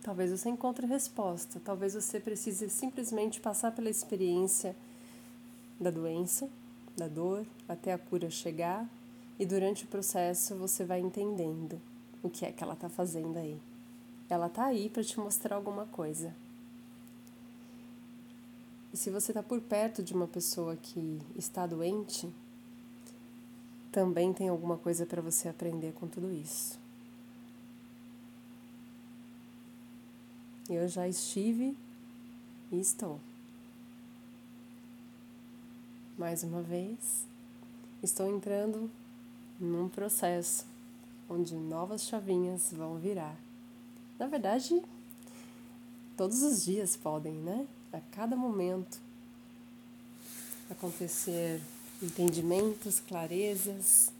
Talvez 0.01 0.31
você 0.31 0.49
encontre 0.49 0.87
resposta, 0.87 1.61
talvez 1.63 1.93
você 1.93 2.19
precise 2.19 2.67
simplesmente 2.67 3.39
passar 3.39 3.71
pela 3.71 3.91
experiência 3.91 4.75
da 5.81 5.89
doença, 5.89 6.47
da 6.95 7.07
dor, 7.07 7.45
até 7.67 7.91
a 7.91 7.97
cura 7.97 8.29
chegar, 8.29 8.87
e 9.39 9.45
durante 9.45 9.83
o 9.83 9.87
processo 9.87 10.55
você 10.55 10.85
vai 10.85 10.99
entendendo 10.99 11.81
o 12.21 12.29
que 12.29 12.45
é 12.45 12.51
que 12.51 12.63
ela 12.63 12.73
está 12.73 12.87
fazendo 12.87 13.37
aí. 13.37 13.59
Ela 14.29 14.45
está 14.45 14.65
aí 14.65 14.89
para 14.89 15.03
te 15.03 15.19
mostrar 15.19 15.55
alguma 15.55 15.87
coisa. 15.87 16.33
E 18.93 18.97
se 18.97 19.09
você 19.09 19.31
está 19.31 19.41
por 19.41 19.59
perto 19.59 20.03
de 20.03 20.13
uma 20.13 20.27
pessoa 20.27 20.75
que 20.75 21.19
está 21.35 21.65
doente, 21.65 22.31
também 23.91 24.31
tem 24.31 24.49
alguma 24.49 24.77
coisa 24.77 25.05
para 25.05 25.21
você 25.21 25.49
aprender 25.49 25.93
com 25.93 26.07
tudo 26.07 26.31
isso. 26.31 26.79
Eu 30.69 30.87
já 30.87 31.07
estive 31.07 31.75
e 32.71 32.79
estou. 32.79 33.19
Mais 36.21 36.43
uma 36.43 36.61
vez, 36.61 37.25
estou 38.03 38.29
entrando 38.29 38.91
num 39.59 39.89
processo 39.89 40.63
onde 41.27 41.55
novas 41.55 42.03
chavinhas 42.03 42.71
vão 42.71 42.99
virar. 42.99 43.35
Na 44.19 44.27
verdade, 44.27 44.79
todos 46.15 46.43
os 46.43 46.63
dias 46.63 46.95
podem, 46.95 47.33
né? 47.33 47.65
A 47.91 47.99
cada 48.11 48.35
momento 48.35 48.99
acontecer 50.69 51.59
entendimentos, 52.03 52.99
clarezas, 52.99 54.11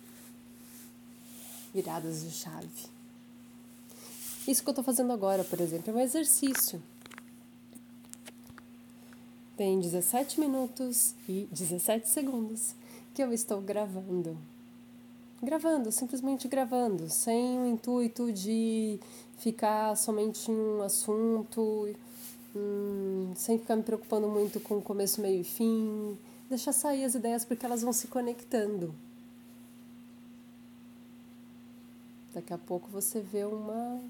viradas 1.71 2.23
de 2.23 2.31
chave. 2.31 2.67
Isso 4.47 4.63
que 4.63 4.69
eu 4.69 4.71
estou 4.71 4.83
fazendo 4.83 5.13
agora, 5.13 5.43
por 5.43 5.61
exemplo, 5.61 5.91
é 5.91 5.97
um 5.97 5.99
exercício. 5.99 6.81
Tem 9.61 9.79
17 9.79 10.39
minutos 10.39 11.13
e 11.29 11.47
17 11.51 12.09
segundos 12.09 12.73
que 13.13 13.21
eu 13.21 13.31
estou 13.31 13.61
gravando 13.61 14.35
gravando, 15.39 15.91
simplesmente 15.91 16.47
gravando, 16.47 17.07
sem 17.11 17.59
o 17.59 17.67
intuito 17.67 18.31
de 18.31 18.99
ficar 19.37 19.95
somente 19.95 20.49
em 20.49 20.55
um 20.55 20.81
assunto, 20.81 21.95
hum, 22.55 23.33
sem 23.35 23.59
ficar 23.59 23.75
me 23.75 23.83
preocupando 23.83 24.27
muito 24.27 24.59
com 24.59 24.79
o 24.79 24.81
começo, 24.81 25.21
meio 25.21 25.41
e 25.41 25.43
fim, 25.43 26.17
deixar 26.49 26.73
sair 26.73 27.05
as 27.05 27.13
ideias 27.13 27.45
porque 27.45 27.63
elas 27.63 27.83
vão 27.83 27.93
se 27.93 28.07
conectando. 28.07 28.91
Daqui 32.33 32.51
a 32.51 32.57
pouco 32.57 32.89
você 32.89 33.21
vê 33.21 33.45
uma 33.45 34.01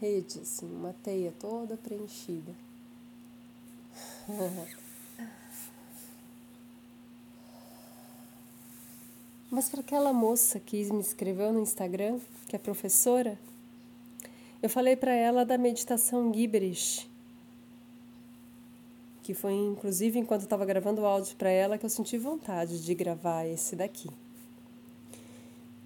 rede, 0.00 0.40
assim, 0.40 0.66
uma 0.66 0.92
teia 1.04 1.32
toda 1.38 1.76
preenchida. 1.76 2.52
Mas 9.50 9.68
para 9.68 9.80
aquela 9.80 10.12
moça 10.12 10.60
que 10.60 10.92
me 10.92 11.00
escreveu 11.00 11.52
no 11.52 11.60
Instagram, 11.60 12.20
que 12.46 12.54
é 12.54 12.58
professora, 12.58 13.36
eu 14.62 14.68
falei 14.68 14.94
para 14.94 15.12
ela 15.12 15.44
da 15.44 15.58
meditação 15.58 16.32
Gibberish, 16.32 17.10
que 19.22 19.34
foi 19.34 19.52
inclusive 19.52 20.18
enquanto 20.18 20.42
estava 20.42 20.64
gravando 20.64 21.02
o 21.02 21.06
áudio 21.06 21.34
para 21.36 21.50
ela 21.50 21.78
que 21.78 21.84
eu 21.84 21.90
senti 21.90 22.16
vontade 22.16 22.84
de 22.84 22.94
gravar 22.94 23.46
esse 23.46 23.74
daqui. 23.74 24.10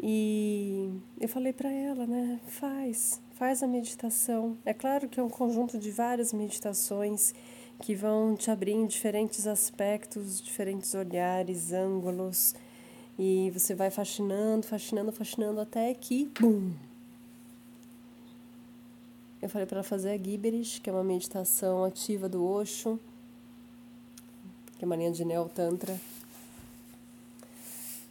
E 0.02 1.00
eu 1.18 1.28
falei 1.28 1.52
para 1.52 1.70
ela, 1.70 2.06
né, 2.06 2.38
faz, 2.46 3.20
faz 3.34 3.62
a 3.62 3.66
meditação. 3.66 4.58
É 4.64 4.74
claro 4.74 5.08
que 5.08 5.18
é 5.18 5.22
um 5.22 5.30
conjunto 5.30 5.78
de 5.78 5.90
várias 5.90 6.32
meditações 6.32 7.32
que 7.80 7.94
vão 7.94 8.36
te 8.36 8.50
abrir 8.50 8.72
em 8.72 8.86
diferentes 8.86 9.46
aspectos, 9.46 10.40
diferentes 10.40 10.94
olhares, 10.94 11.72
ângulos 11.72 12.54
e 13.18 13.50
você 13.52 13.74
vai 13.74 13.90
faxinando, 13.90 14.66
faxinando, 14.66 15.12
faxinando 15.12 15.60
até 15.60 15.94
que, 15.94 16.30
bum! 16.40 16.72
Eu 19.40 19.48
falei 19.48 19.66
para 19.66 19.78
ela 19.78 19.84
fazer 19.84 20.10
a 20.10 20.16
Gibberish, 20.16 20.80
que 20.80 20.88
é 20.88 20.92
uma 20.92 21.04
meditação 21.04 21.84
ativa 21.84 22.28
do 22.28 22.44
Osho, 22.44 22.98
que 24.78 24.84
é 24.84 24.86
uma 24.86 24.96
linha 24.96 25.12
de 25.12 25.24
Neo 25.24 25.48
Tantra. 25.48 26.00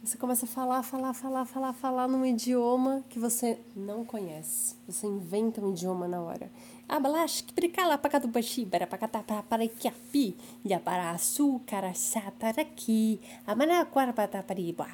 Você 0.04 0.18
começa 0.18 0.44
a 0.44 0.48
falar, 0.48 0.82
falar, 0.82 1.14
falar, 1.14 1.46
falar, 1.46 1.72
falar 1.72 2.06
num 2.06 2.26
idioma 2.26 3.02
que 3.08 3.18
você 3.18 3.58
não 3.74 4.04
conhece. 4.04 4.76
Você 4.86 5.06
inventa 5.06 5.62
um 5.62 5.70
idioma 5.70 6.06
na 6.06 6.20
hora. 6.20 6.50
Abalash, 6.86 7.42
bricala, 7.56 7.96
pacatupaxi, 7.96 8.66
barapacatapá, 8.66 9.42
paraquiapi, 9.44 10.36
yaparaçu, 10.62 11.58
caraçataraqui, 11.66 13.18
amanaquarapatapariba. 13.46 14.88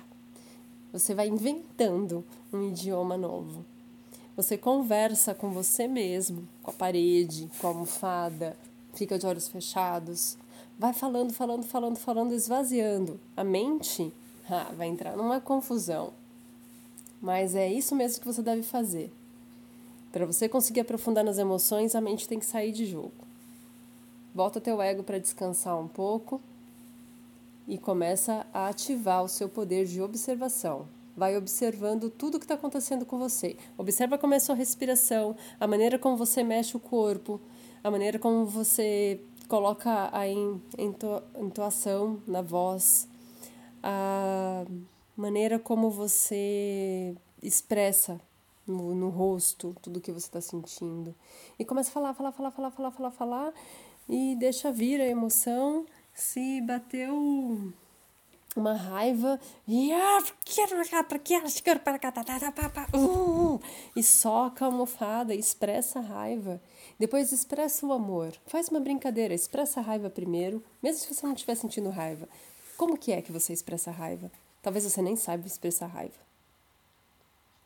Você 0.92 1.12
vai 1.12 1.26
inventando 1.26 2.24
um 2.52 2.68
idioma 2.68 3.16
novo. 3.16 3.64
Você 4.36 4.56
conversa 4.56 5.34
com 5.34 5.50
você 5.50 5.88
mesmo, 5.88 6.46
com 6.62 6.70
a 6.70 6.74
parede, 6.74 7.50
com 7.58 7.66
a 7.66 7.70
almofada, 7.70 8.56
fica 8.94 9.18
de 9.18 9.26
olhos 9.26 9.48
fechados, 9.48 10.38
vai 10.78 10.92
falando, 10.92 11.32
falando, 11.32 11.64
falando, 11.64 11.96
falando, 11.96 12.32
esvaziando. 12.32 13.18
A 13.36 13.42
mente 13.42 14.14
ah, 14.50 14.72
vai 14.76 14.88
entrar 14.88 15.16
numa 15.16 15.40
confusão. 15.40 16.12
Mas 17.20 17.54
é 17.54 17.70
isso 17.70 17.94
mesmo 17.94 18.20
que 18.20 18.26
você 18.26 18.42
deve 18.42 18.62
fazer. 18.62 19.12
Para 20.12 20.26
você 20.26 20.48
conseguir 20.48 20.80
aprofundar 20.80 21.22
nas 21.22 21.38
emoções, 21.38 21.94
a 21.94 22.00
mente 22.00 22.26
tem 22.26 22.38
que 22.38 22.46
sair 22.46 22.72
de 22.72 22.86
jogo. 22.86 23.12
Volta 24.34 24.60
teu 24.60 24.80
ego 24.80 25.02
para 25.02 25.18
descansar 25.18 25.78
um 25.78 25.86
pouco 25.86 26.40
e 27.68 27.78
começa 27.78 28.46
a 28.52 28.68
ativar 28.68 29.22
o 29.22 29.28
seu 29.28 29.48
poder 29.48 29.86
de 29.86 30.00
observação. 30.00 30.88
Vai 31.16 31.36
observando 31.36 32.10
tudo 32.10 32.36
o 32.36 32.38
que 32.38 32.44
está 32.44 32.54
acontecendo 32.54 33.04
com 33.04 33.18
você. 33.18 33.56
Observa 33.76 34.16
como 34.16 34.34
é 34.34 34.38
a 34.38 34.40
sua 34.40 34.54
respiração, 34.54 35.36
a 35.58 35.66
maneira 35.66 35.98
como 35.98 36.16
você 36.16 36.42
mexe 36.42 36.76
o 36.76 36.80
corpo, 36.80 37.40
a 37.84 37.90
maneira 37.90 38.18
como 38.18 38.46
você 38.46 39.20
coloca 39.46 40.10
a 40.12 40.22
entoação 41.38 42.22
na 42.26 42.40
voz, 42.40 43.08
a 43.82 44.64
maneira 45.16 45.58
como 45.58 45.90
você 45.90 47.14
expressa 47.42 48.20
no, 48.66 48.94
no 48.94 49.08
rosto 49.08 49.76
tudo 49.82 50.00
que 50.00 50.12
você 50.12 50.26
está 50.26 50.40
sentindo. 50.40 51.14
E 51.58 51.64
começa 51.64 51.90
a 51.90 51.92
falar, 51.92 52.14
falar, 52.14 52.32
falar, 52.32 52.50
falar, 52.50 52.70
falar, 52.70 52.90
falar, 52.90 53.10
falar, 53.10 53.54
e 54.08 54.36
deixa 54.36 54.72
vir 54.72 55.00
a 55.00 55.06
emoção. 55.06 55.86
Se 56.12 56.60
bateu 56.62 57.72
uma 58.56 58.74
raiva 58.74 59.38
e 63.94 64.02
soca 64.02 64.64
a 64.64 64.68
almofada, 64.68 65.34
expressa 65.34 66.00
a 66.00 66.02
raiva. 66.02 66.60
Depois 66.98 67.32
expressa 67.32 67.86
o 67.86 67.92
amor. 67.92 68.32
Faz 68.46 68.68
uma 68.68 68.80
brincadeira, 68.80 69.32
expressa 69.32 69.80
a 69.80 69.82
raiva 69.82 70.10
primeiro, 70.10 70.62
mesmo 70.82 71.00
se 71.00 71.14
você 71.14 71.24
não 71.24 71.34
estiver 71.34 71.54
sentindo 71.54 71.90
raiva. 71.90 72.28
Como 72.80 72.96
que 72.96 73.12
é 73.12 73.20
que 73.20 73.30
você 73.30 73.52
expressa 73.52 73.90
raiva? 73.90 74.32
Talvez 74.62 74.84
você 74.84 75.02
nem 75.02 75.14
saiba 75.14 75.46
expressar 75.46 75.86
raiva. 75.86 76.16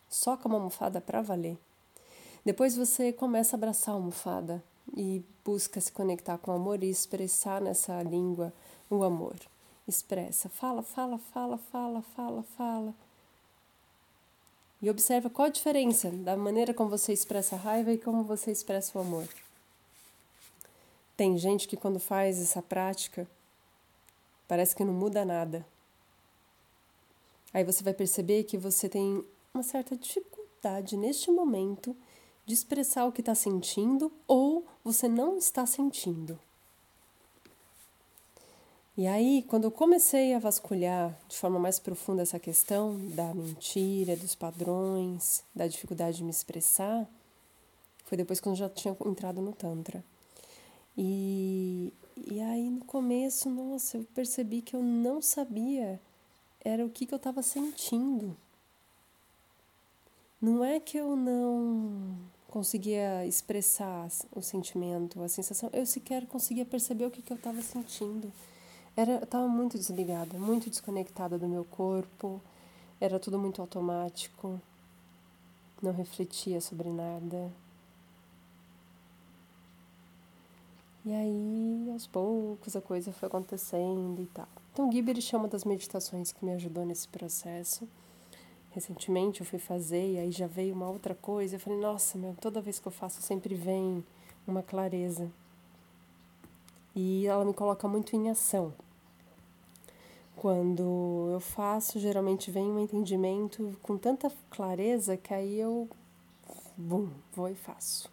Soca 0.09 0.45
uma 0.45 0.57
almofada 0.57 0.99
para 0.99 1.21
valer. 1.21 1.57
Depois 2.43 2.75
você 2.75 3.13
começa 3.13 3.55
a 3.55 3.57
abraçar 3.57 3.93
a 3.93 3.97
almofada 3.97 4.61
e 4.93 5.23
busca 5.45 5.79
se 5.79 5.89
conectar 5.89 6.37
com 6.37 6.51
o 6.51 6.55
amor 6.55 6.83
e 6.83 6.89
expressar 6.89 7.61
nessa 7.61 8.03
língua 8.03 8.51
o 8.89 9.05
amor 9.05 9.37
expressa. 9.87 10.49
Fala, 10.49 10.83
fala, 10.83 11.17
fala, 11.17 11.57
fala, 11.71 12.01
fala, 12.13 12.43
fala. 12.57 12.93
E 14.81 14.89
observa 14.89 15.29
qual 15.29 15.45
a 15.45 15.49
diferença 15.49 16.09
da 16.11 16.35
maneira 16.35 16.73
como 16.73 16.89
você 16.89 17.13
expressa 17.13 17.55
a 17.55 17.59
raiva 17.59 17.93
e 17.93 17.97
como 17.97 18.21
você 18.25 18.51
expressa 18.51 18.97
o 18.97 19.01
amor. 19.01 19.29
Tem 21.15 21.37
gente 21.37 21.69
que 21.69 21.77
quando 21.77 22.01
faz 22.01 22.37
essa 22.37 22.61
prática 22.61 23.25
parece 24.47 24.75
que 24.75 24.83
não 24.83 24.93
muda 24.93 25.25
nada. 25.25 25.65
Aí 27.53 27.63
você 27.63 27.83
vai 27.83 27.93
perceber 27.93 28.43
que 28.43 28.57
você 28.57 28.89
tem 28.89 29.23
uma 29.53 29.63
certa 29.63 29.95
dificuldade 29.95 30.97
neste 30.97 31.31
momento 31.31 31.95
de 32.45 32.53
expressar 32.53 33.05
o 33.05 33.11
que 33.11 33.21
está 33.21 33.33
sentindo 33.33 34.11
ou 34.27 34.65
você 34.83 35.07
não 35.07 35.37
está 35.37 35.65
sentindo. 35.65 36.37
E 38.97 39.07
aí, 39.07 39.43
quando 39.49 39.65
eu 39.65 39.71
comecei 39.71 40.33
a 40.33 40.39
vasculhar 40.39 41.17
de 41.27 41.35
forma 41.35 41.59
mais 41.59 41.79
profunda 41.79 42.21
essa 42.21 42.39
questão 42.39 42.97
da 43.09 43.33
mentira, 43.33 44.15
dos 44.15 44.35
padrões, 44.35 45.43
da 45.53 45.67
dificuldade 45.67 46.17
de 46.17 46.23
me 46.23 46.29
expressar, 46.29 47.05
foi 48.05 48.17
depois 48.17 48.39
que 48.39 48.47
eu 48.47 48.55
já 48.55 48.69
tinha 48.69 48.95
entrado 49.05 49.41
no 49.41 49.51
Tantra. 49.51 50.01
E, 50.97 51.91
e 52.31 52.39
aí, 52.41 52.69
no 52.69 52.83
começo, 52.85 53.49
nossa, 53.49 53.97
eu 53.97 54.03
percebi 54.15 54.61
que 54.61 54.75
eu 54.75 54.83
não 54.83 55.21
sabia 55.21 55.99
era 56.65 56.83
o 56.83 56.89
que, 56.89 57.05
que 57.05 57.13
eu 57.13 57.17
estava 57.17 57.43
sentindo. 57.43 58.35
Não 60.41 60.65
é 60.65 60.79
que 60.79 60.97
eu 60.97 61.15
não 61.15 62.17
conseguia 62.49 63.25
expressar 63.25 64.09
o 64.33 64.41
sentimento, 64.41 65.21
a 65.21 65.27
sensação, 65.27 65.69
eu 65.71 65.85
sequer 65.85 66.25
conseguia 66.25 66.65
perceber 66.65 67.05
o 67.05 67.11
que, 67.11 67.21
que 67.21 67.31
eu 67.31 67.37
estava 67.37 67.61
sentindo. 67.61 68.31
Era, 68.97 69.13
eu 69.13 69.23
estava 69.23 69.47
muito 69.47 69.77
desligada, 69.77 70.39
muito 70.39 70.69
desconectada 70.69 71.37
do 71.37 71.47
meu 71.47 71.65
corpo, 71.65 72.41
era 72.99 73.19
tudo 73.19 73.37
muito 73.37 73.61
automático, 73.61 74.59
não 75.81 75.91
refletia 75.91 76.59
sobre 76.61 76.89
nada. 76.89 77.51
E 81.05 81.13
aí, 81.13 81.87
aos 81.91 82.07
poucos, 82.07 82.75
a 82.75 82.81
coisa 82.81 83.11
foi 83.11 83.27
acontecendo 83.27 84.19
e 84.19 84.25
tal. 84.25 84.47
Então, 84.73 84.89
o 84.89 84.91
Gibber 84.91 85.21
chama 85.21 85.47
das 85.47 85.63
meditações 85.63 86.31
que 86.31 86.43
me 86.43 86.51
ajudou 86.53 86.83
nesse 86.83 87.07
processo. 87.07 87.87
Recentemente 88.71 89.41
eu 89.41 89.45
fui 89.45 89.59
fazer 89.59 90.13
e 90.13 90.17
aí 90.17 90.31
já 90.31 90.47
veio 90.47 90.73
uma 90.73 90.89
outra 90.89 91.13
coisa. 91.13 91.57
Eu 91.57 91.59
falei, 91.59 91.79
nossa, 91.79 92.17
meu, 92.17 92.35
toda 92.41 92.59
vez 92.59 92.79
que 92.79 92.87
eu 92.87 92.91
faço 92.91 93.21
sempre 93.21 93.53
vem 93.53 94.03
uma 94.47 94.63
clareza. 94.63 95.31
E 96.95 97.27
ela 97.27 97.45
me 97.45 97.53
coloca 97.53 97.87
muito 97.87 98.15
em 98.15 98.31
ação. 98.31 98.73
Quando 100.35 101.29
eu 101.31 101.39
faço, 101.39 101.99
geralmente 101.99 102.49
vem 102.49 102.65
um 102.65 102.79
entendimento 102.79 103.77
com 103.83 103.95
tanta 103.95 104.31
clareza 104.49 105.15
que 105.15 105.33
aí 105.33 105.59
eu 105.59 105.87
bum, 106.75 107.09
vou 107.31 107.47
e 107.47 107.55
faço. 107.55 108.11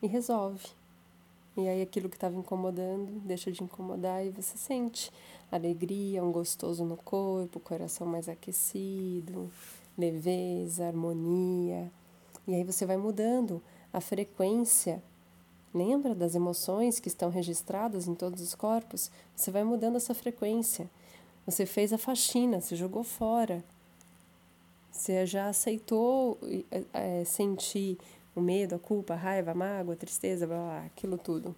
E 0.00 0.06
resolve. 0.06 0.81
E 1.56 1.68
aí 1.68 1.82
aquilo 1.82 2.08
que 2.08 2.16
estava 2.16 2.34
incomodando 2.34 3.20
deixa 3.24 3.52
de 3.52 3.62
incomodar 3.62 4.24
e 4.24 4.30
você 4.30 4.56
sente 4.56 5.10
alegria, 5.50 6.24
um 6.24 6.32
gostoso 6.32 6.84
no 6.84 6.96
corpo, 6.96 7.60
coração 7.60 8.06
mais 8.06 8.28
aquecido, 8.28 9.50
leveza, 9.96 10.86
harmonia. 10.86 11.90
E 12.46 12.54
aí 12.54 12.64
você 12.64 12.86
vai 12.86 12.96
mudando 12.96 13.62
a 13.92 14.00
frequência. 14.00 15.02
Lembra 15.74 16.14
das 16.14 16.34
emoções 16.34 16.98
que 16.98 17.08
estão 17.08 17.30
registradas 17.30 18.06
em 18.06 18.14
todos 18.14 18.40
os 18.42 18.54
corpos? 18.54 19.10
Você 19.36 19.50
vai 19.50 19.64
mudando 19.64 19.96
essa 19.96 20.14
frequência. 20.14 20.88
Você 21.44 21.66
fez 21.66 21.92
a 21.92 21.98
faxina, 21.98 22.60
você 22.60 22.76
jogou 22.76 23.02
fora. 23.02 23.64
Você 24.90 25.26
já 25.26 25.48
aceitou 25.48 26.38
é, 26.92 27.24
sentir 27.24 27.98
o 28.34 28.40
medo, 28.40 28.74
a 28.74 28.78
culpa, 28.78 29.14
a 29.14 29.16
raiva, 29.16 29.50
a 29.50 29.54
mágoa, 29.54 29.94
a 29.94 29.96
tristeza, 29.96 30.46
blá, 30.46 30.56
blá, 30.56 30.84
aquilo 30.86 31.18
tudo. 31.18 31.54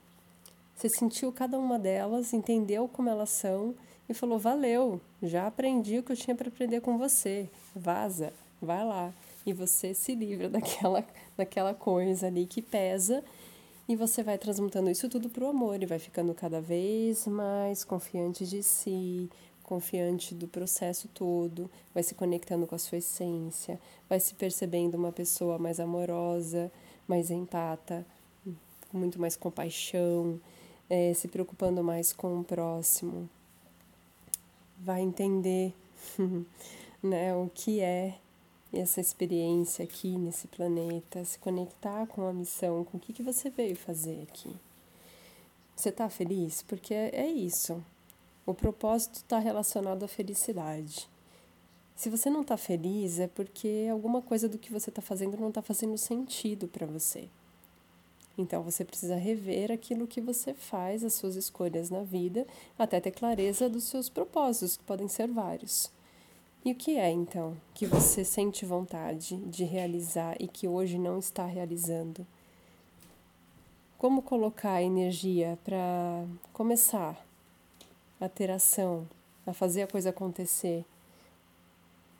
Você 0.74 0.88
sentiu 0.88 1.32
cada 1.32 1.58
uma 1.58 1.78
delas, 1.78 2.32
entendeu 2.32 2.88
como 2.88 3.08
elas 3.08 3.30
são 3.30 3.74
e 4.08 4.14
falou: 4.14 4.38
valeu, 4.38 5.00
já 5.22 5.46
aprendi 5.46 5.98
o 5.98 6.02
que 6.02 6.12
eu 6.12 6.16
tinha 6.16 6.34
para 6.34 6.48
aprender 6.48 6.80
com 6.80 6.98
você. 6.98 7.48
Vaza, 7.74 8.32
vai 8.60 8.84
lá. 8.84 9.12
E 9.46 9.52
você 9.52 9.94
se 9.94 10.14
livra 10.14 10.48
daquela, 10.50 11.04
daquela 11.36 11.74
coisa 11.74 12.26
ali 12.26 12.46
que 12.46 12.60
pesa 12.60 13.22
e 13.86 13.94
você 13.94 14.22
vai 14.22 14.38
transmutando 14.38 14.90
isso 14.90 15.08
tudo 15.08 15.28
para 15.28 15.44
o 15.44 15.48
amor 15.48 15.82
e 15.82 15.86
vai 15.86 15.98
ficando 15.98 16.34
cada 16.34 16.60
vez 16.60 17.26
mais 17.26 17.84
confiante 17.84 18.46
de 18.46 18.62
si, 18.62 19.28
confiante 19.74 20.36
do 20.36 20.46
processo 20.46 21.08
todo, 21.08 21.68
vai 21.92 22.04
se 22.04 22.14
conectando 22.14 22.64
com 22.64 22.76
a 22.76 22.78
sua 22.78 22.98
essência, 22.98 23.80
vai 24.08 24.20
se 24.20 24.32
percebendo 24.34 24.94
uma 24.94 25.10
pessoa 25.10 25.58
mais 25.58 25.80
amorosa, 25.80 26.70
mais 27.08 27.28
empata, 27.28 28.06
com 28.88 28.98
muito 28.98 29.20
mais 29.20 29.34
compaixão, 29.34 30.40
é, 30.88 31.12
se 31.12 31.26
preocupando 31.26 31.82
mais 31.82 32.12
com 32.12 32.38
o 32.38 32.44
próximo. 32.44 33.28
Vai 34.78 35.02
entender 35.02 35.74
né, 37.02 37.34
o 37.34 37.50
que 37.52 37.80
é 37.80 38.14
essa 38.72 39.00
experiência 39.00 39.84
aqui 39.84 40.16
nesse 40.16 40.46
planeta, 40.46 41.24
se 41.24 41.36
conectar 41.40 42.06
com 42.06 42.28
a 42.28 42.32
missão, 42.32 42.84
com 42.84 42.96
o 42.96 43.00
que, 43.00 43.12
que 43.12 43.24
você 43.24 43.50
veio 43.50 43.74
fazer 43.74 44.22
aqui. 44.22 44.54
Você 45.74 45.88
está 45.88 46.08
feliz? 46.08 46.62
Porque 46.62 46.94
é, 46.94 47.10
é 47.12 47.28
isso. 47.28 47.82
O 48.46 48.52
propósito 48.52 49.16
está 49.16 49.38
relacionado 49.38 50.04
à 50.04 50.08
felicidade. 50.08 51.08
Se 51.96 52.10
você 52.10 52.28
não 52.28 52.42
está 52.42 52.56
feliz, 52.56 53.18
é 53.18 53.26
porque 53.26 53.88
alguma 53.90 54.20
coisa 54.20 54.48
do 54.48 54.58
que 54.58 54.72
você 54.72 54.90
está 54.90 55.00
fazendo 55.00 55.38
não 55.38 55.48
está 55.48 55.62
fazendo 55.62 55.96
sentido 55.96 56.68
para 56.68 56.86
você. 56.86 57.28
Então 58.36 58.62
você 58.62 58.84
precisa 58.84 59.16
rever 59.16 59.70
aquilo 59.70 60.06
que 60.06 60.20
você 60.20 60.52
faz, 60.52 61.04
as 61.04 61.14
suas 61.14 61.36
escolhas 61.36 61.88
na 61.88 62.02
vida, 62.02 62.46
até 62.78 63.00
ter 63.00 63.12
clareza 63.12 63.68
dos 63.68 63.84
seus 63.84 64.08
propósitos, 64.08 64.76
que 64.76 64.84
podem 64.84 65.08
ser 65.08 65.28
vários. 65.28 65.90
E 66.64 66.72
o 66.72 66.74
que 66.74 66.96
é 66.96 67.10
então 67.10 67.56
que 67.72 67.86
você 67.86 68.24
sente 68.24 68.66
vontade 68.66 69.36
de 69.36 69.64
realizar 69.64 70.36
e 70.40 70.48
que 70.48 70.66
hoje 70.66 70.98
não 70.98 71.18
está 71.18 71.46
realizando? 71.46 72.26
Como 73.96 74.20
colocar 74.20 74.82
energia 74.82 75.58
para 75.64 76.26
começar 76.52 77.23
a 78.20 78.28
ter 78.28 78.50
ação, 78.50 79.08
a 79.46 79.52
fazer 79.52 79.82
a 79.82 79.86
coisa 79.86 80.10
acontecer. 80.10 80.84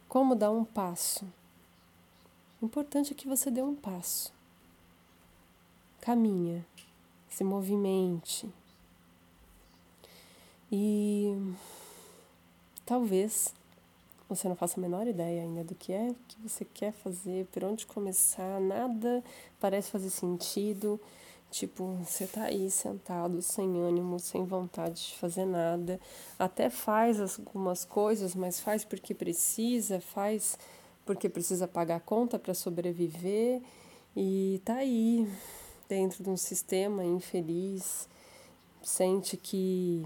Como 0.08 0.34
dar 0.34 0.50
um 0.50 0.64
passo? 0.64 1.24
O 2.60 2.66
importante 2.66 3.12
é 3.12 3.16
que 3.16 3.28
você 3.28 3.50
dê 3.50 3.62
um 3.62 3.74
passo. 3.74 4.32
Caminha, 6.00 6.64
se 7.28 7.42
movimente. 7.42 8.48
E 10.70 11.36
talvez 12.84 13.54
você 14.28 14.48
não 14.48 14.56
faça 14.56 14.78
a 14.78 14.82
menor 14.82 15.06
ideia 15.06 15.42
ainda 15.42 15.62
do 15.62 15.74
que 15.74 15.92
é 15.92 16.14
que 16.26 16.40
você 16.40 16.64
quer 16.64 16.92
fazer, 16.92 17.46
por 17.46 17.64
onde 17.64 17.86
começar, 17.86 18.60
nada 18.60 19.22
parece 19.60 19.90
fazer 19.90 20.10
sentido. 20.10 21.00
Tipo, 21.54 21.84
você 22.04 22.26
tá 22.26 22.46
aí 22.46 22.68
sentado, 22.68 23.40
sem 23.40 23.78
ânimo, 23.80 24.18
sem 24.18 24.44
vontade 24.44 25.06
de 25.06 25.16
fazer 25.18 25.44
nada. 25.44 26.00
Até 26.36 26.68
faz 26.68 27.20
algumas 27.20 27.84
coisas, 27.84 28.34
mas 28.34 28.58
faz 28.58 28.84
porque 28.84 29.14
precisa, 29.14 30.00
faz 30.00 30.58
porque 31.06 31.28
precisa 31.28 31.68
pagar 31.68 32.00
conta 32.00 32.40
para 32.40 32.54
sobreviver. 32.54 33.62
E 34.16 34.60
tá 34.64 34.74
aí, 34.74 35.28
dentro 35.88 36.24
de 36.24 36.28
um 36.28 36.36
sistema 36.36 37.04
infeliz, 37.04 38.08
sente 38.82 39.36
que 39.36 40.04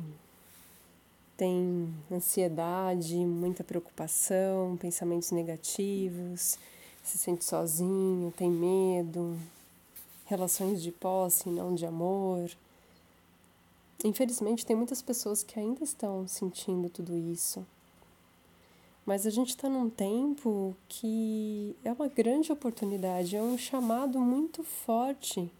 tem 1.34 1.94
ansiedade, 2.12 3.16
muita 3.16 3.64
preocupação, 3.64 4.76
pensamentos 4.76 5.30
negativos, 5.30 6.58
se 7.02 7.16
sente 7.16 7.42
sozinho, 7.42 8.30
tem 8.36 8.50
medo, 8.50 9.34
relações 10.28 10.82
de 10.82 10.92
posse, 10.92 11.48
não 11.48 11.74
de 11.74 11.86
amor. 11.86 12.50
Infelizmente, 14.04 14.64
tem 14.64 14.76
muitas 14.76 15.02
pessoas 15.02 15.42
que 15.42 15.58
ainda 15.58 15.82
estão 15.82 16.28
sentindo 16.28 16.88
tudo 16.90 17.16
isso. 17.16 17.66
Mas 19.06 19.26
a 19.26 19.30
gente 19.30 19.48
está 19.48 19.70
num 19.70 19.88
tempo 19.88 20.76
que 20.86 21.74
é 21.82 21.90
uma 21.90 22.08
grande 22.08 22.52
oportunidade, 22.52 23.36
é 23.36 23.42
um 23.42 23.56
chamado 23.56 24.20
muito 24.20 24.62
forte 24.62 25.50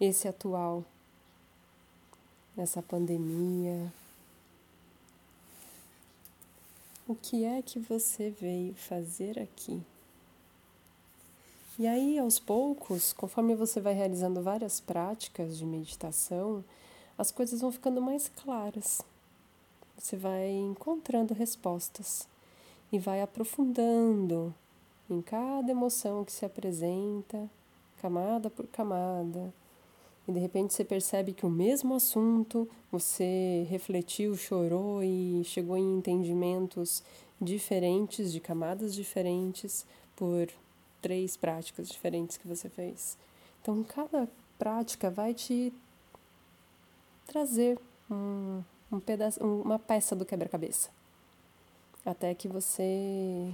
esse 0.00 0.28
atual, 0.28 0.84
nessa 2.56 2.80
pandemia. 2.80 3.92
O 7.08 7.16
que 7.16 7.44
é 7.44 7.60
que 7.60 7.80
você 7.80 8.30
veio 8.30 8.74
fazer 8.74 9.40
aqui? 9.40 9.82
E 11.78 11.86
aí, 11.86 12.18
aos 12.18 12.40
poucos, 12.40 13.12
conforme 13.12 13.54
você 13.54 13.80
vai 13.80 13.94
realizando 13.94 14.42
várias 14.42 14.80
práticas 14.80 15.56
de 15.56 15.64
meditação, 15.64 16.64
as 17.16 17.30
coisas 17.30 17.60
vão 17.60 17.70
ficando 17.70 18.02
mais 18.02 18.28
claras. 18.28 19.00
Você 19.96 20.16
vai 20.16 20.50
encontrando 20.50 21.34
respostas 21.34 22.26
e 22.90 22.98
vai 22.98 23.22
aprofundando 23.22 24.52
em 25.08 25.22
cada 25.22 25.70
emoção 25.70 26.24
que 26.24 26.32
se 26.32 26.44
apresenta, 26.44 27.48
camada 28.02 28.50
por 28.50 28.66
camada. 28.66 29.54
E 30.26 30.32
de 30.32 30.38
repente 30.40 30.74
você 30.74 30.84
percebe 30.84 31.32
que 31.32 31.46
o 31.46 31.50
mesmo 31.50 31.94
assunto 31.94 32.68
você 32.90 33.64
refletiu, 33.70 34.36
chorou 34.36 35.00
e 35.00 35.44
chegou 35.44 35.76
em 35.76 35.98
entendimentos 35.98 37.04
diferentes, 37.40 38.32
de 38.32 38.40
camadas 38.40 38.92
diferentes, 38.92 39.86
por 40.16 40.48
três 41.00 41.36
práticas 41.36 41.88
diferentes 41.88 42.36
que 42.36 42.48
você 42.48 42.68
fez. 42.68 43.16
Então, 43.62 43.82
cada 43.84 44.28
prática 44.58 45.10
vai 45.10 45.34
te 45.34 45.72
trazer 47.26 47.78
um, 48.10 48.62
um 48.90 49.00
pedaço, 49.00 49.42
uma 49.44 49.78
peça 49.78 50.16
do 50.16 50.24
quebra-cabeça 50.24 50.90
até 52.04 52.34
que 52.34 52.48
você 52.48 53.52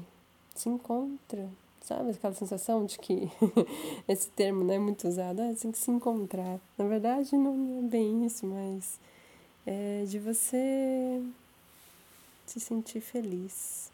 se 0.54 0.68
encontra, 0.68 1.48
sabe? 1.82 2.10
Aquela 2.10 2.34
sensação 2.34 2.84
de 2.84 2.98
que 2.98 3.30
esse 4.06 4.28
termo 4.30 4.64
não 4.64 4.74
é 4.74 4.78
muito 4.78 5.08
usado, 5.08 5.40
ah, 5.40 5.54
tem 5.60 5.72
que 5.72 5.78
se 5.78 5.90
encontrar. 5.90 6.60
Na 6.78 6.86
verdade, 6.86 7.36
não 7.36 7.80
é 7.84 7.88
bem 7.88 8.24
isso, 8.24 8.46
mas 8.46 8.98
é 9.66 10.04
de 10.06 10.18
você 10.18 11.22
se 12.46 12.60
sentir 12.60 13.00
feliz. 13.00 13.90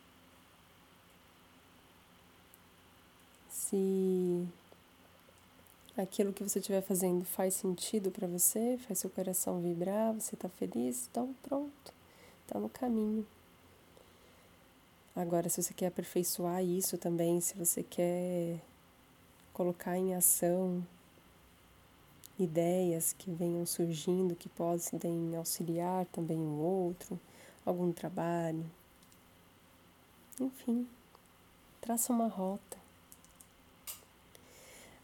Se 3.71 4.49
aquilo 5.97 6.33
que 6.33 6.43
você 6.43 6.59
estiver 6.59 6.83
fazendo 6.83 7.25
faz 7.25 7.55
sentido 7.55 8.11
para 8.11 8.27
você, 8.27 8.77
faz 8.79 8.99
seu 8.99 9.09
coração 9.09 9.61
vibrar, 9.61 10.13
você 10.13 10.35
está 10.35 10.49
feliz, 10.49 11.07
então 11.09 11.33
pronto, 11.41 11.95
está 12.43 12.59
no 12.59 12.69
caminho. 12.69 13.25
Agora, 15.15 15.49
se 15.49 15.63
você 15.63 15.73
quer 15.73 15.87
aperfeiçoar 15.87 16.65
isso 16.65 16.99
também, 16.99 17.41
se 17.41 17.57
você 17.57 17.85
quer 17.85 18.61
colocar 19.53 19.97
em 19.97 20.17
ação 20.17 20.85
ideias 22.41 23.13
que 23.13 23.31
venham 23.31 23.65
surgindo, 23.65 24.35
que 24.35 24.49
podem 24.49 25.37
auxiliar 25.37 26.07
também 26.07 26.39
o 26.39 26.59
outro, 26.59 27.21
algum 27.65 27.93
trabalho, 27.93 28.69
enfim, 30.41 30.89
traça 31.81 32.13
uma 32.13 32.27
rota. 32.27 32.80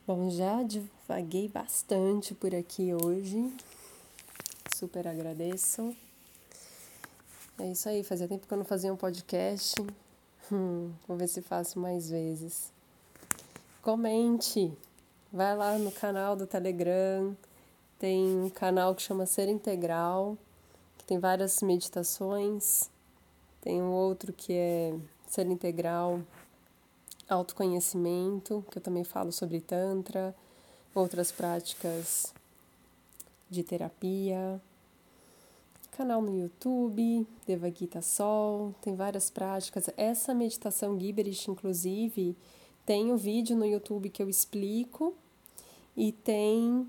Bom, 0.07 0.31
já 0.31 0.63
divaguei 0.63 1.49
bastante 1.49 2.33
por 2.33 2.55
aqui 2.55 2.95
hoje. 2.95 3.53
Super 4.73 5.09
agradeço. 5.09 5.97
É 7.59 7.73
isso 7.73 7.89
aí, 7.89 8.05
fazia 8.05 8.29
tempo 8.29 8.47
que 8.47 8.55
eu 8.55 8.59
não 8.59 8.65
fazia 8.65 8.93
um 8.93 8.97
podcast. 8.97 9.75
Hum, 10.53 10.93
vou 11.09 11.17
ver 11.17 11.27
se 11.27 11.43
faço 11.43 11.81
mais 11.81 12.09
vezes. 12.09 12.73
Comente! 13.83 14.73
Vai 15.33 15.57
lá 15.57 15.77
no 15.77 15.91
canal 15.91 16.37
do 16.37 16.47
Telegram. 16.47 17.37
Tem 17.99 18.23
um 18.23 18.49
canal 18.49 18.95
que 18.95 19.03
chama 19.03 19.27
Ser 19.27 19.49
Integral, 19.49 20.39
que 20.99 21.05
tem 21.05 21.19
várias 21.19 21.61
meditações. 21.63 22.89
Tem 23.61 23.83
um 23.83 23.91
outro 23.91 24.33
que 24.33 24.53
é 24.53 24.95
Ser 25.27 25.49
Integral 25.49 26.21
Autoconhecimento, 27.29 28.65
que 28.71 28.79
eu 28.79 28.83
também 28.83 29.05
falo 29.05 29.33
sobre 29.33 29.61
Tantra, 29.61 30.35
outras 30.95 31.33
práticas 31.33 32.33
de 33.51 33.63
terapia 33.63 34.61
canal 35.97 36.21
no 36.21 36.39
YouTube, 36.39 37.27
Devagita 37.47 38.03
Sol, 38.03 38.75
tem 38.83 38.95
várias 38.95 39.31
práticas. 39.31 39.89
Essa 39.97 40.35
meditação 40.35 41.01
Giberish, 41.01 41.51
inclusive, 41.51 42.37
tem 42.85 43.11
o 43.11 43.15
um 43.15 43.17
vídeo 43.17 43.57
no 43.57 43.65
YouTube 43.65 44.11
que 44.11 44.23
eu 44.23 44.29
explico 44.29 45.15
e 45.97 46.13
tem 46.13 46.87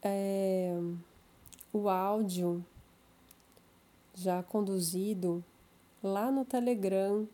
é, 0.00 0.78
o 1.72 1.88
áudio 1.88 2.64
já 4.14 4.44
conduzido 4.44 5.44
lá 6.00 6.30
no 6.30 6.44
Telegram 6.44 7.26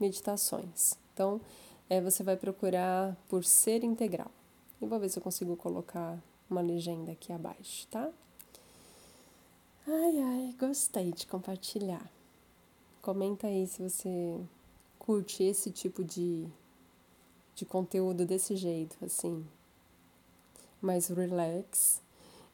Meditações. 0.00 0.94
Então, 1.12 1.42
é, 1.88 2.00
você 2.00 2.22
vai 2.22 2.36
procurar 2.36 3.16
por 3.28 3.44
ser 3.44 3.82
integral. 3.82 4.30
E 4.80 4.86
vou 4.86 4.98
ver 4.98 5.08
se 5.08 5.18
eu 5.18 5.22
consigo 5.22 5.56
colocar 5.56 6.18
uma 6.48 6.60
legenda 6.60 7.12
aqui 7.12 7.32
abaixo, 7.32 7.86
tá? 7.88 8.10
Ai, 9.86 10.18
ai, 10.20 10.54
gostei 10.58 11.12
de 11.12 11.26
compartilhar. 11.26 12.10
Comenta 13.00 13.46
aí 13.46 13.66
se 13.66 13.82
você 13.82 14.38
curte 14.98 15.42
esse 15.42 15.70
tipo 15.70 16.04
de, 16.04 16.46
de 17.54 17.64
conteúdo 17.64 18.26
desse 18.26 18.54
jeito, 18.54 18.96
assim, 19.02 19.46
mais 20.80 21.08
relax 21.08 22.02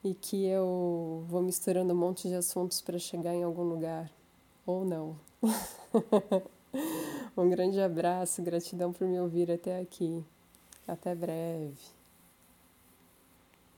e 0.03 0.13
que 0.13 0.45
eu 0.45 1.25
vou 1.27 1.41
misturando 1.41 1.93
um 1.93 1.97
monte 1.97 2.27
de 2.29 2.35
assuntos 2.35 2.79
para 2.79 2.97
chegar 2.97 3.33
em 3.33 3.43
algum 3.43 3.63
lugar 3.63 4.09
ou 4.65 4.85
não. 4.85 5.19
um 7.37 7.49
grande 7.49 7.79
abraço, 7.79 8.41
gratidão 8.41 8.91
por 8.91 9.07
me 9.07 9.19
ouvir 9.19 9.51
até 9.51 9.79
aqui. 9.79 10.23
Até 10.87 11.15
breve. 11.15 11.95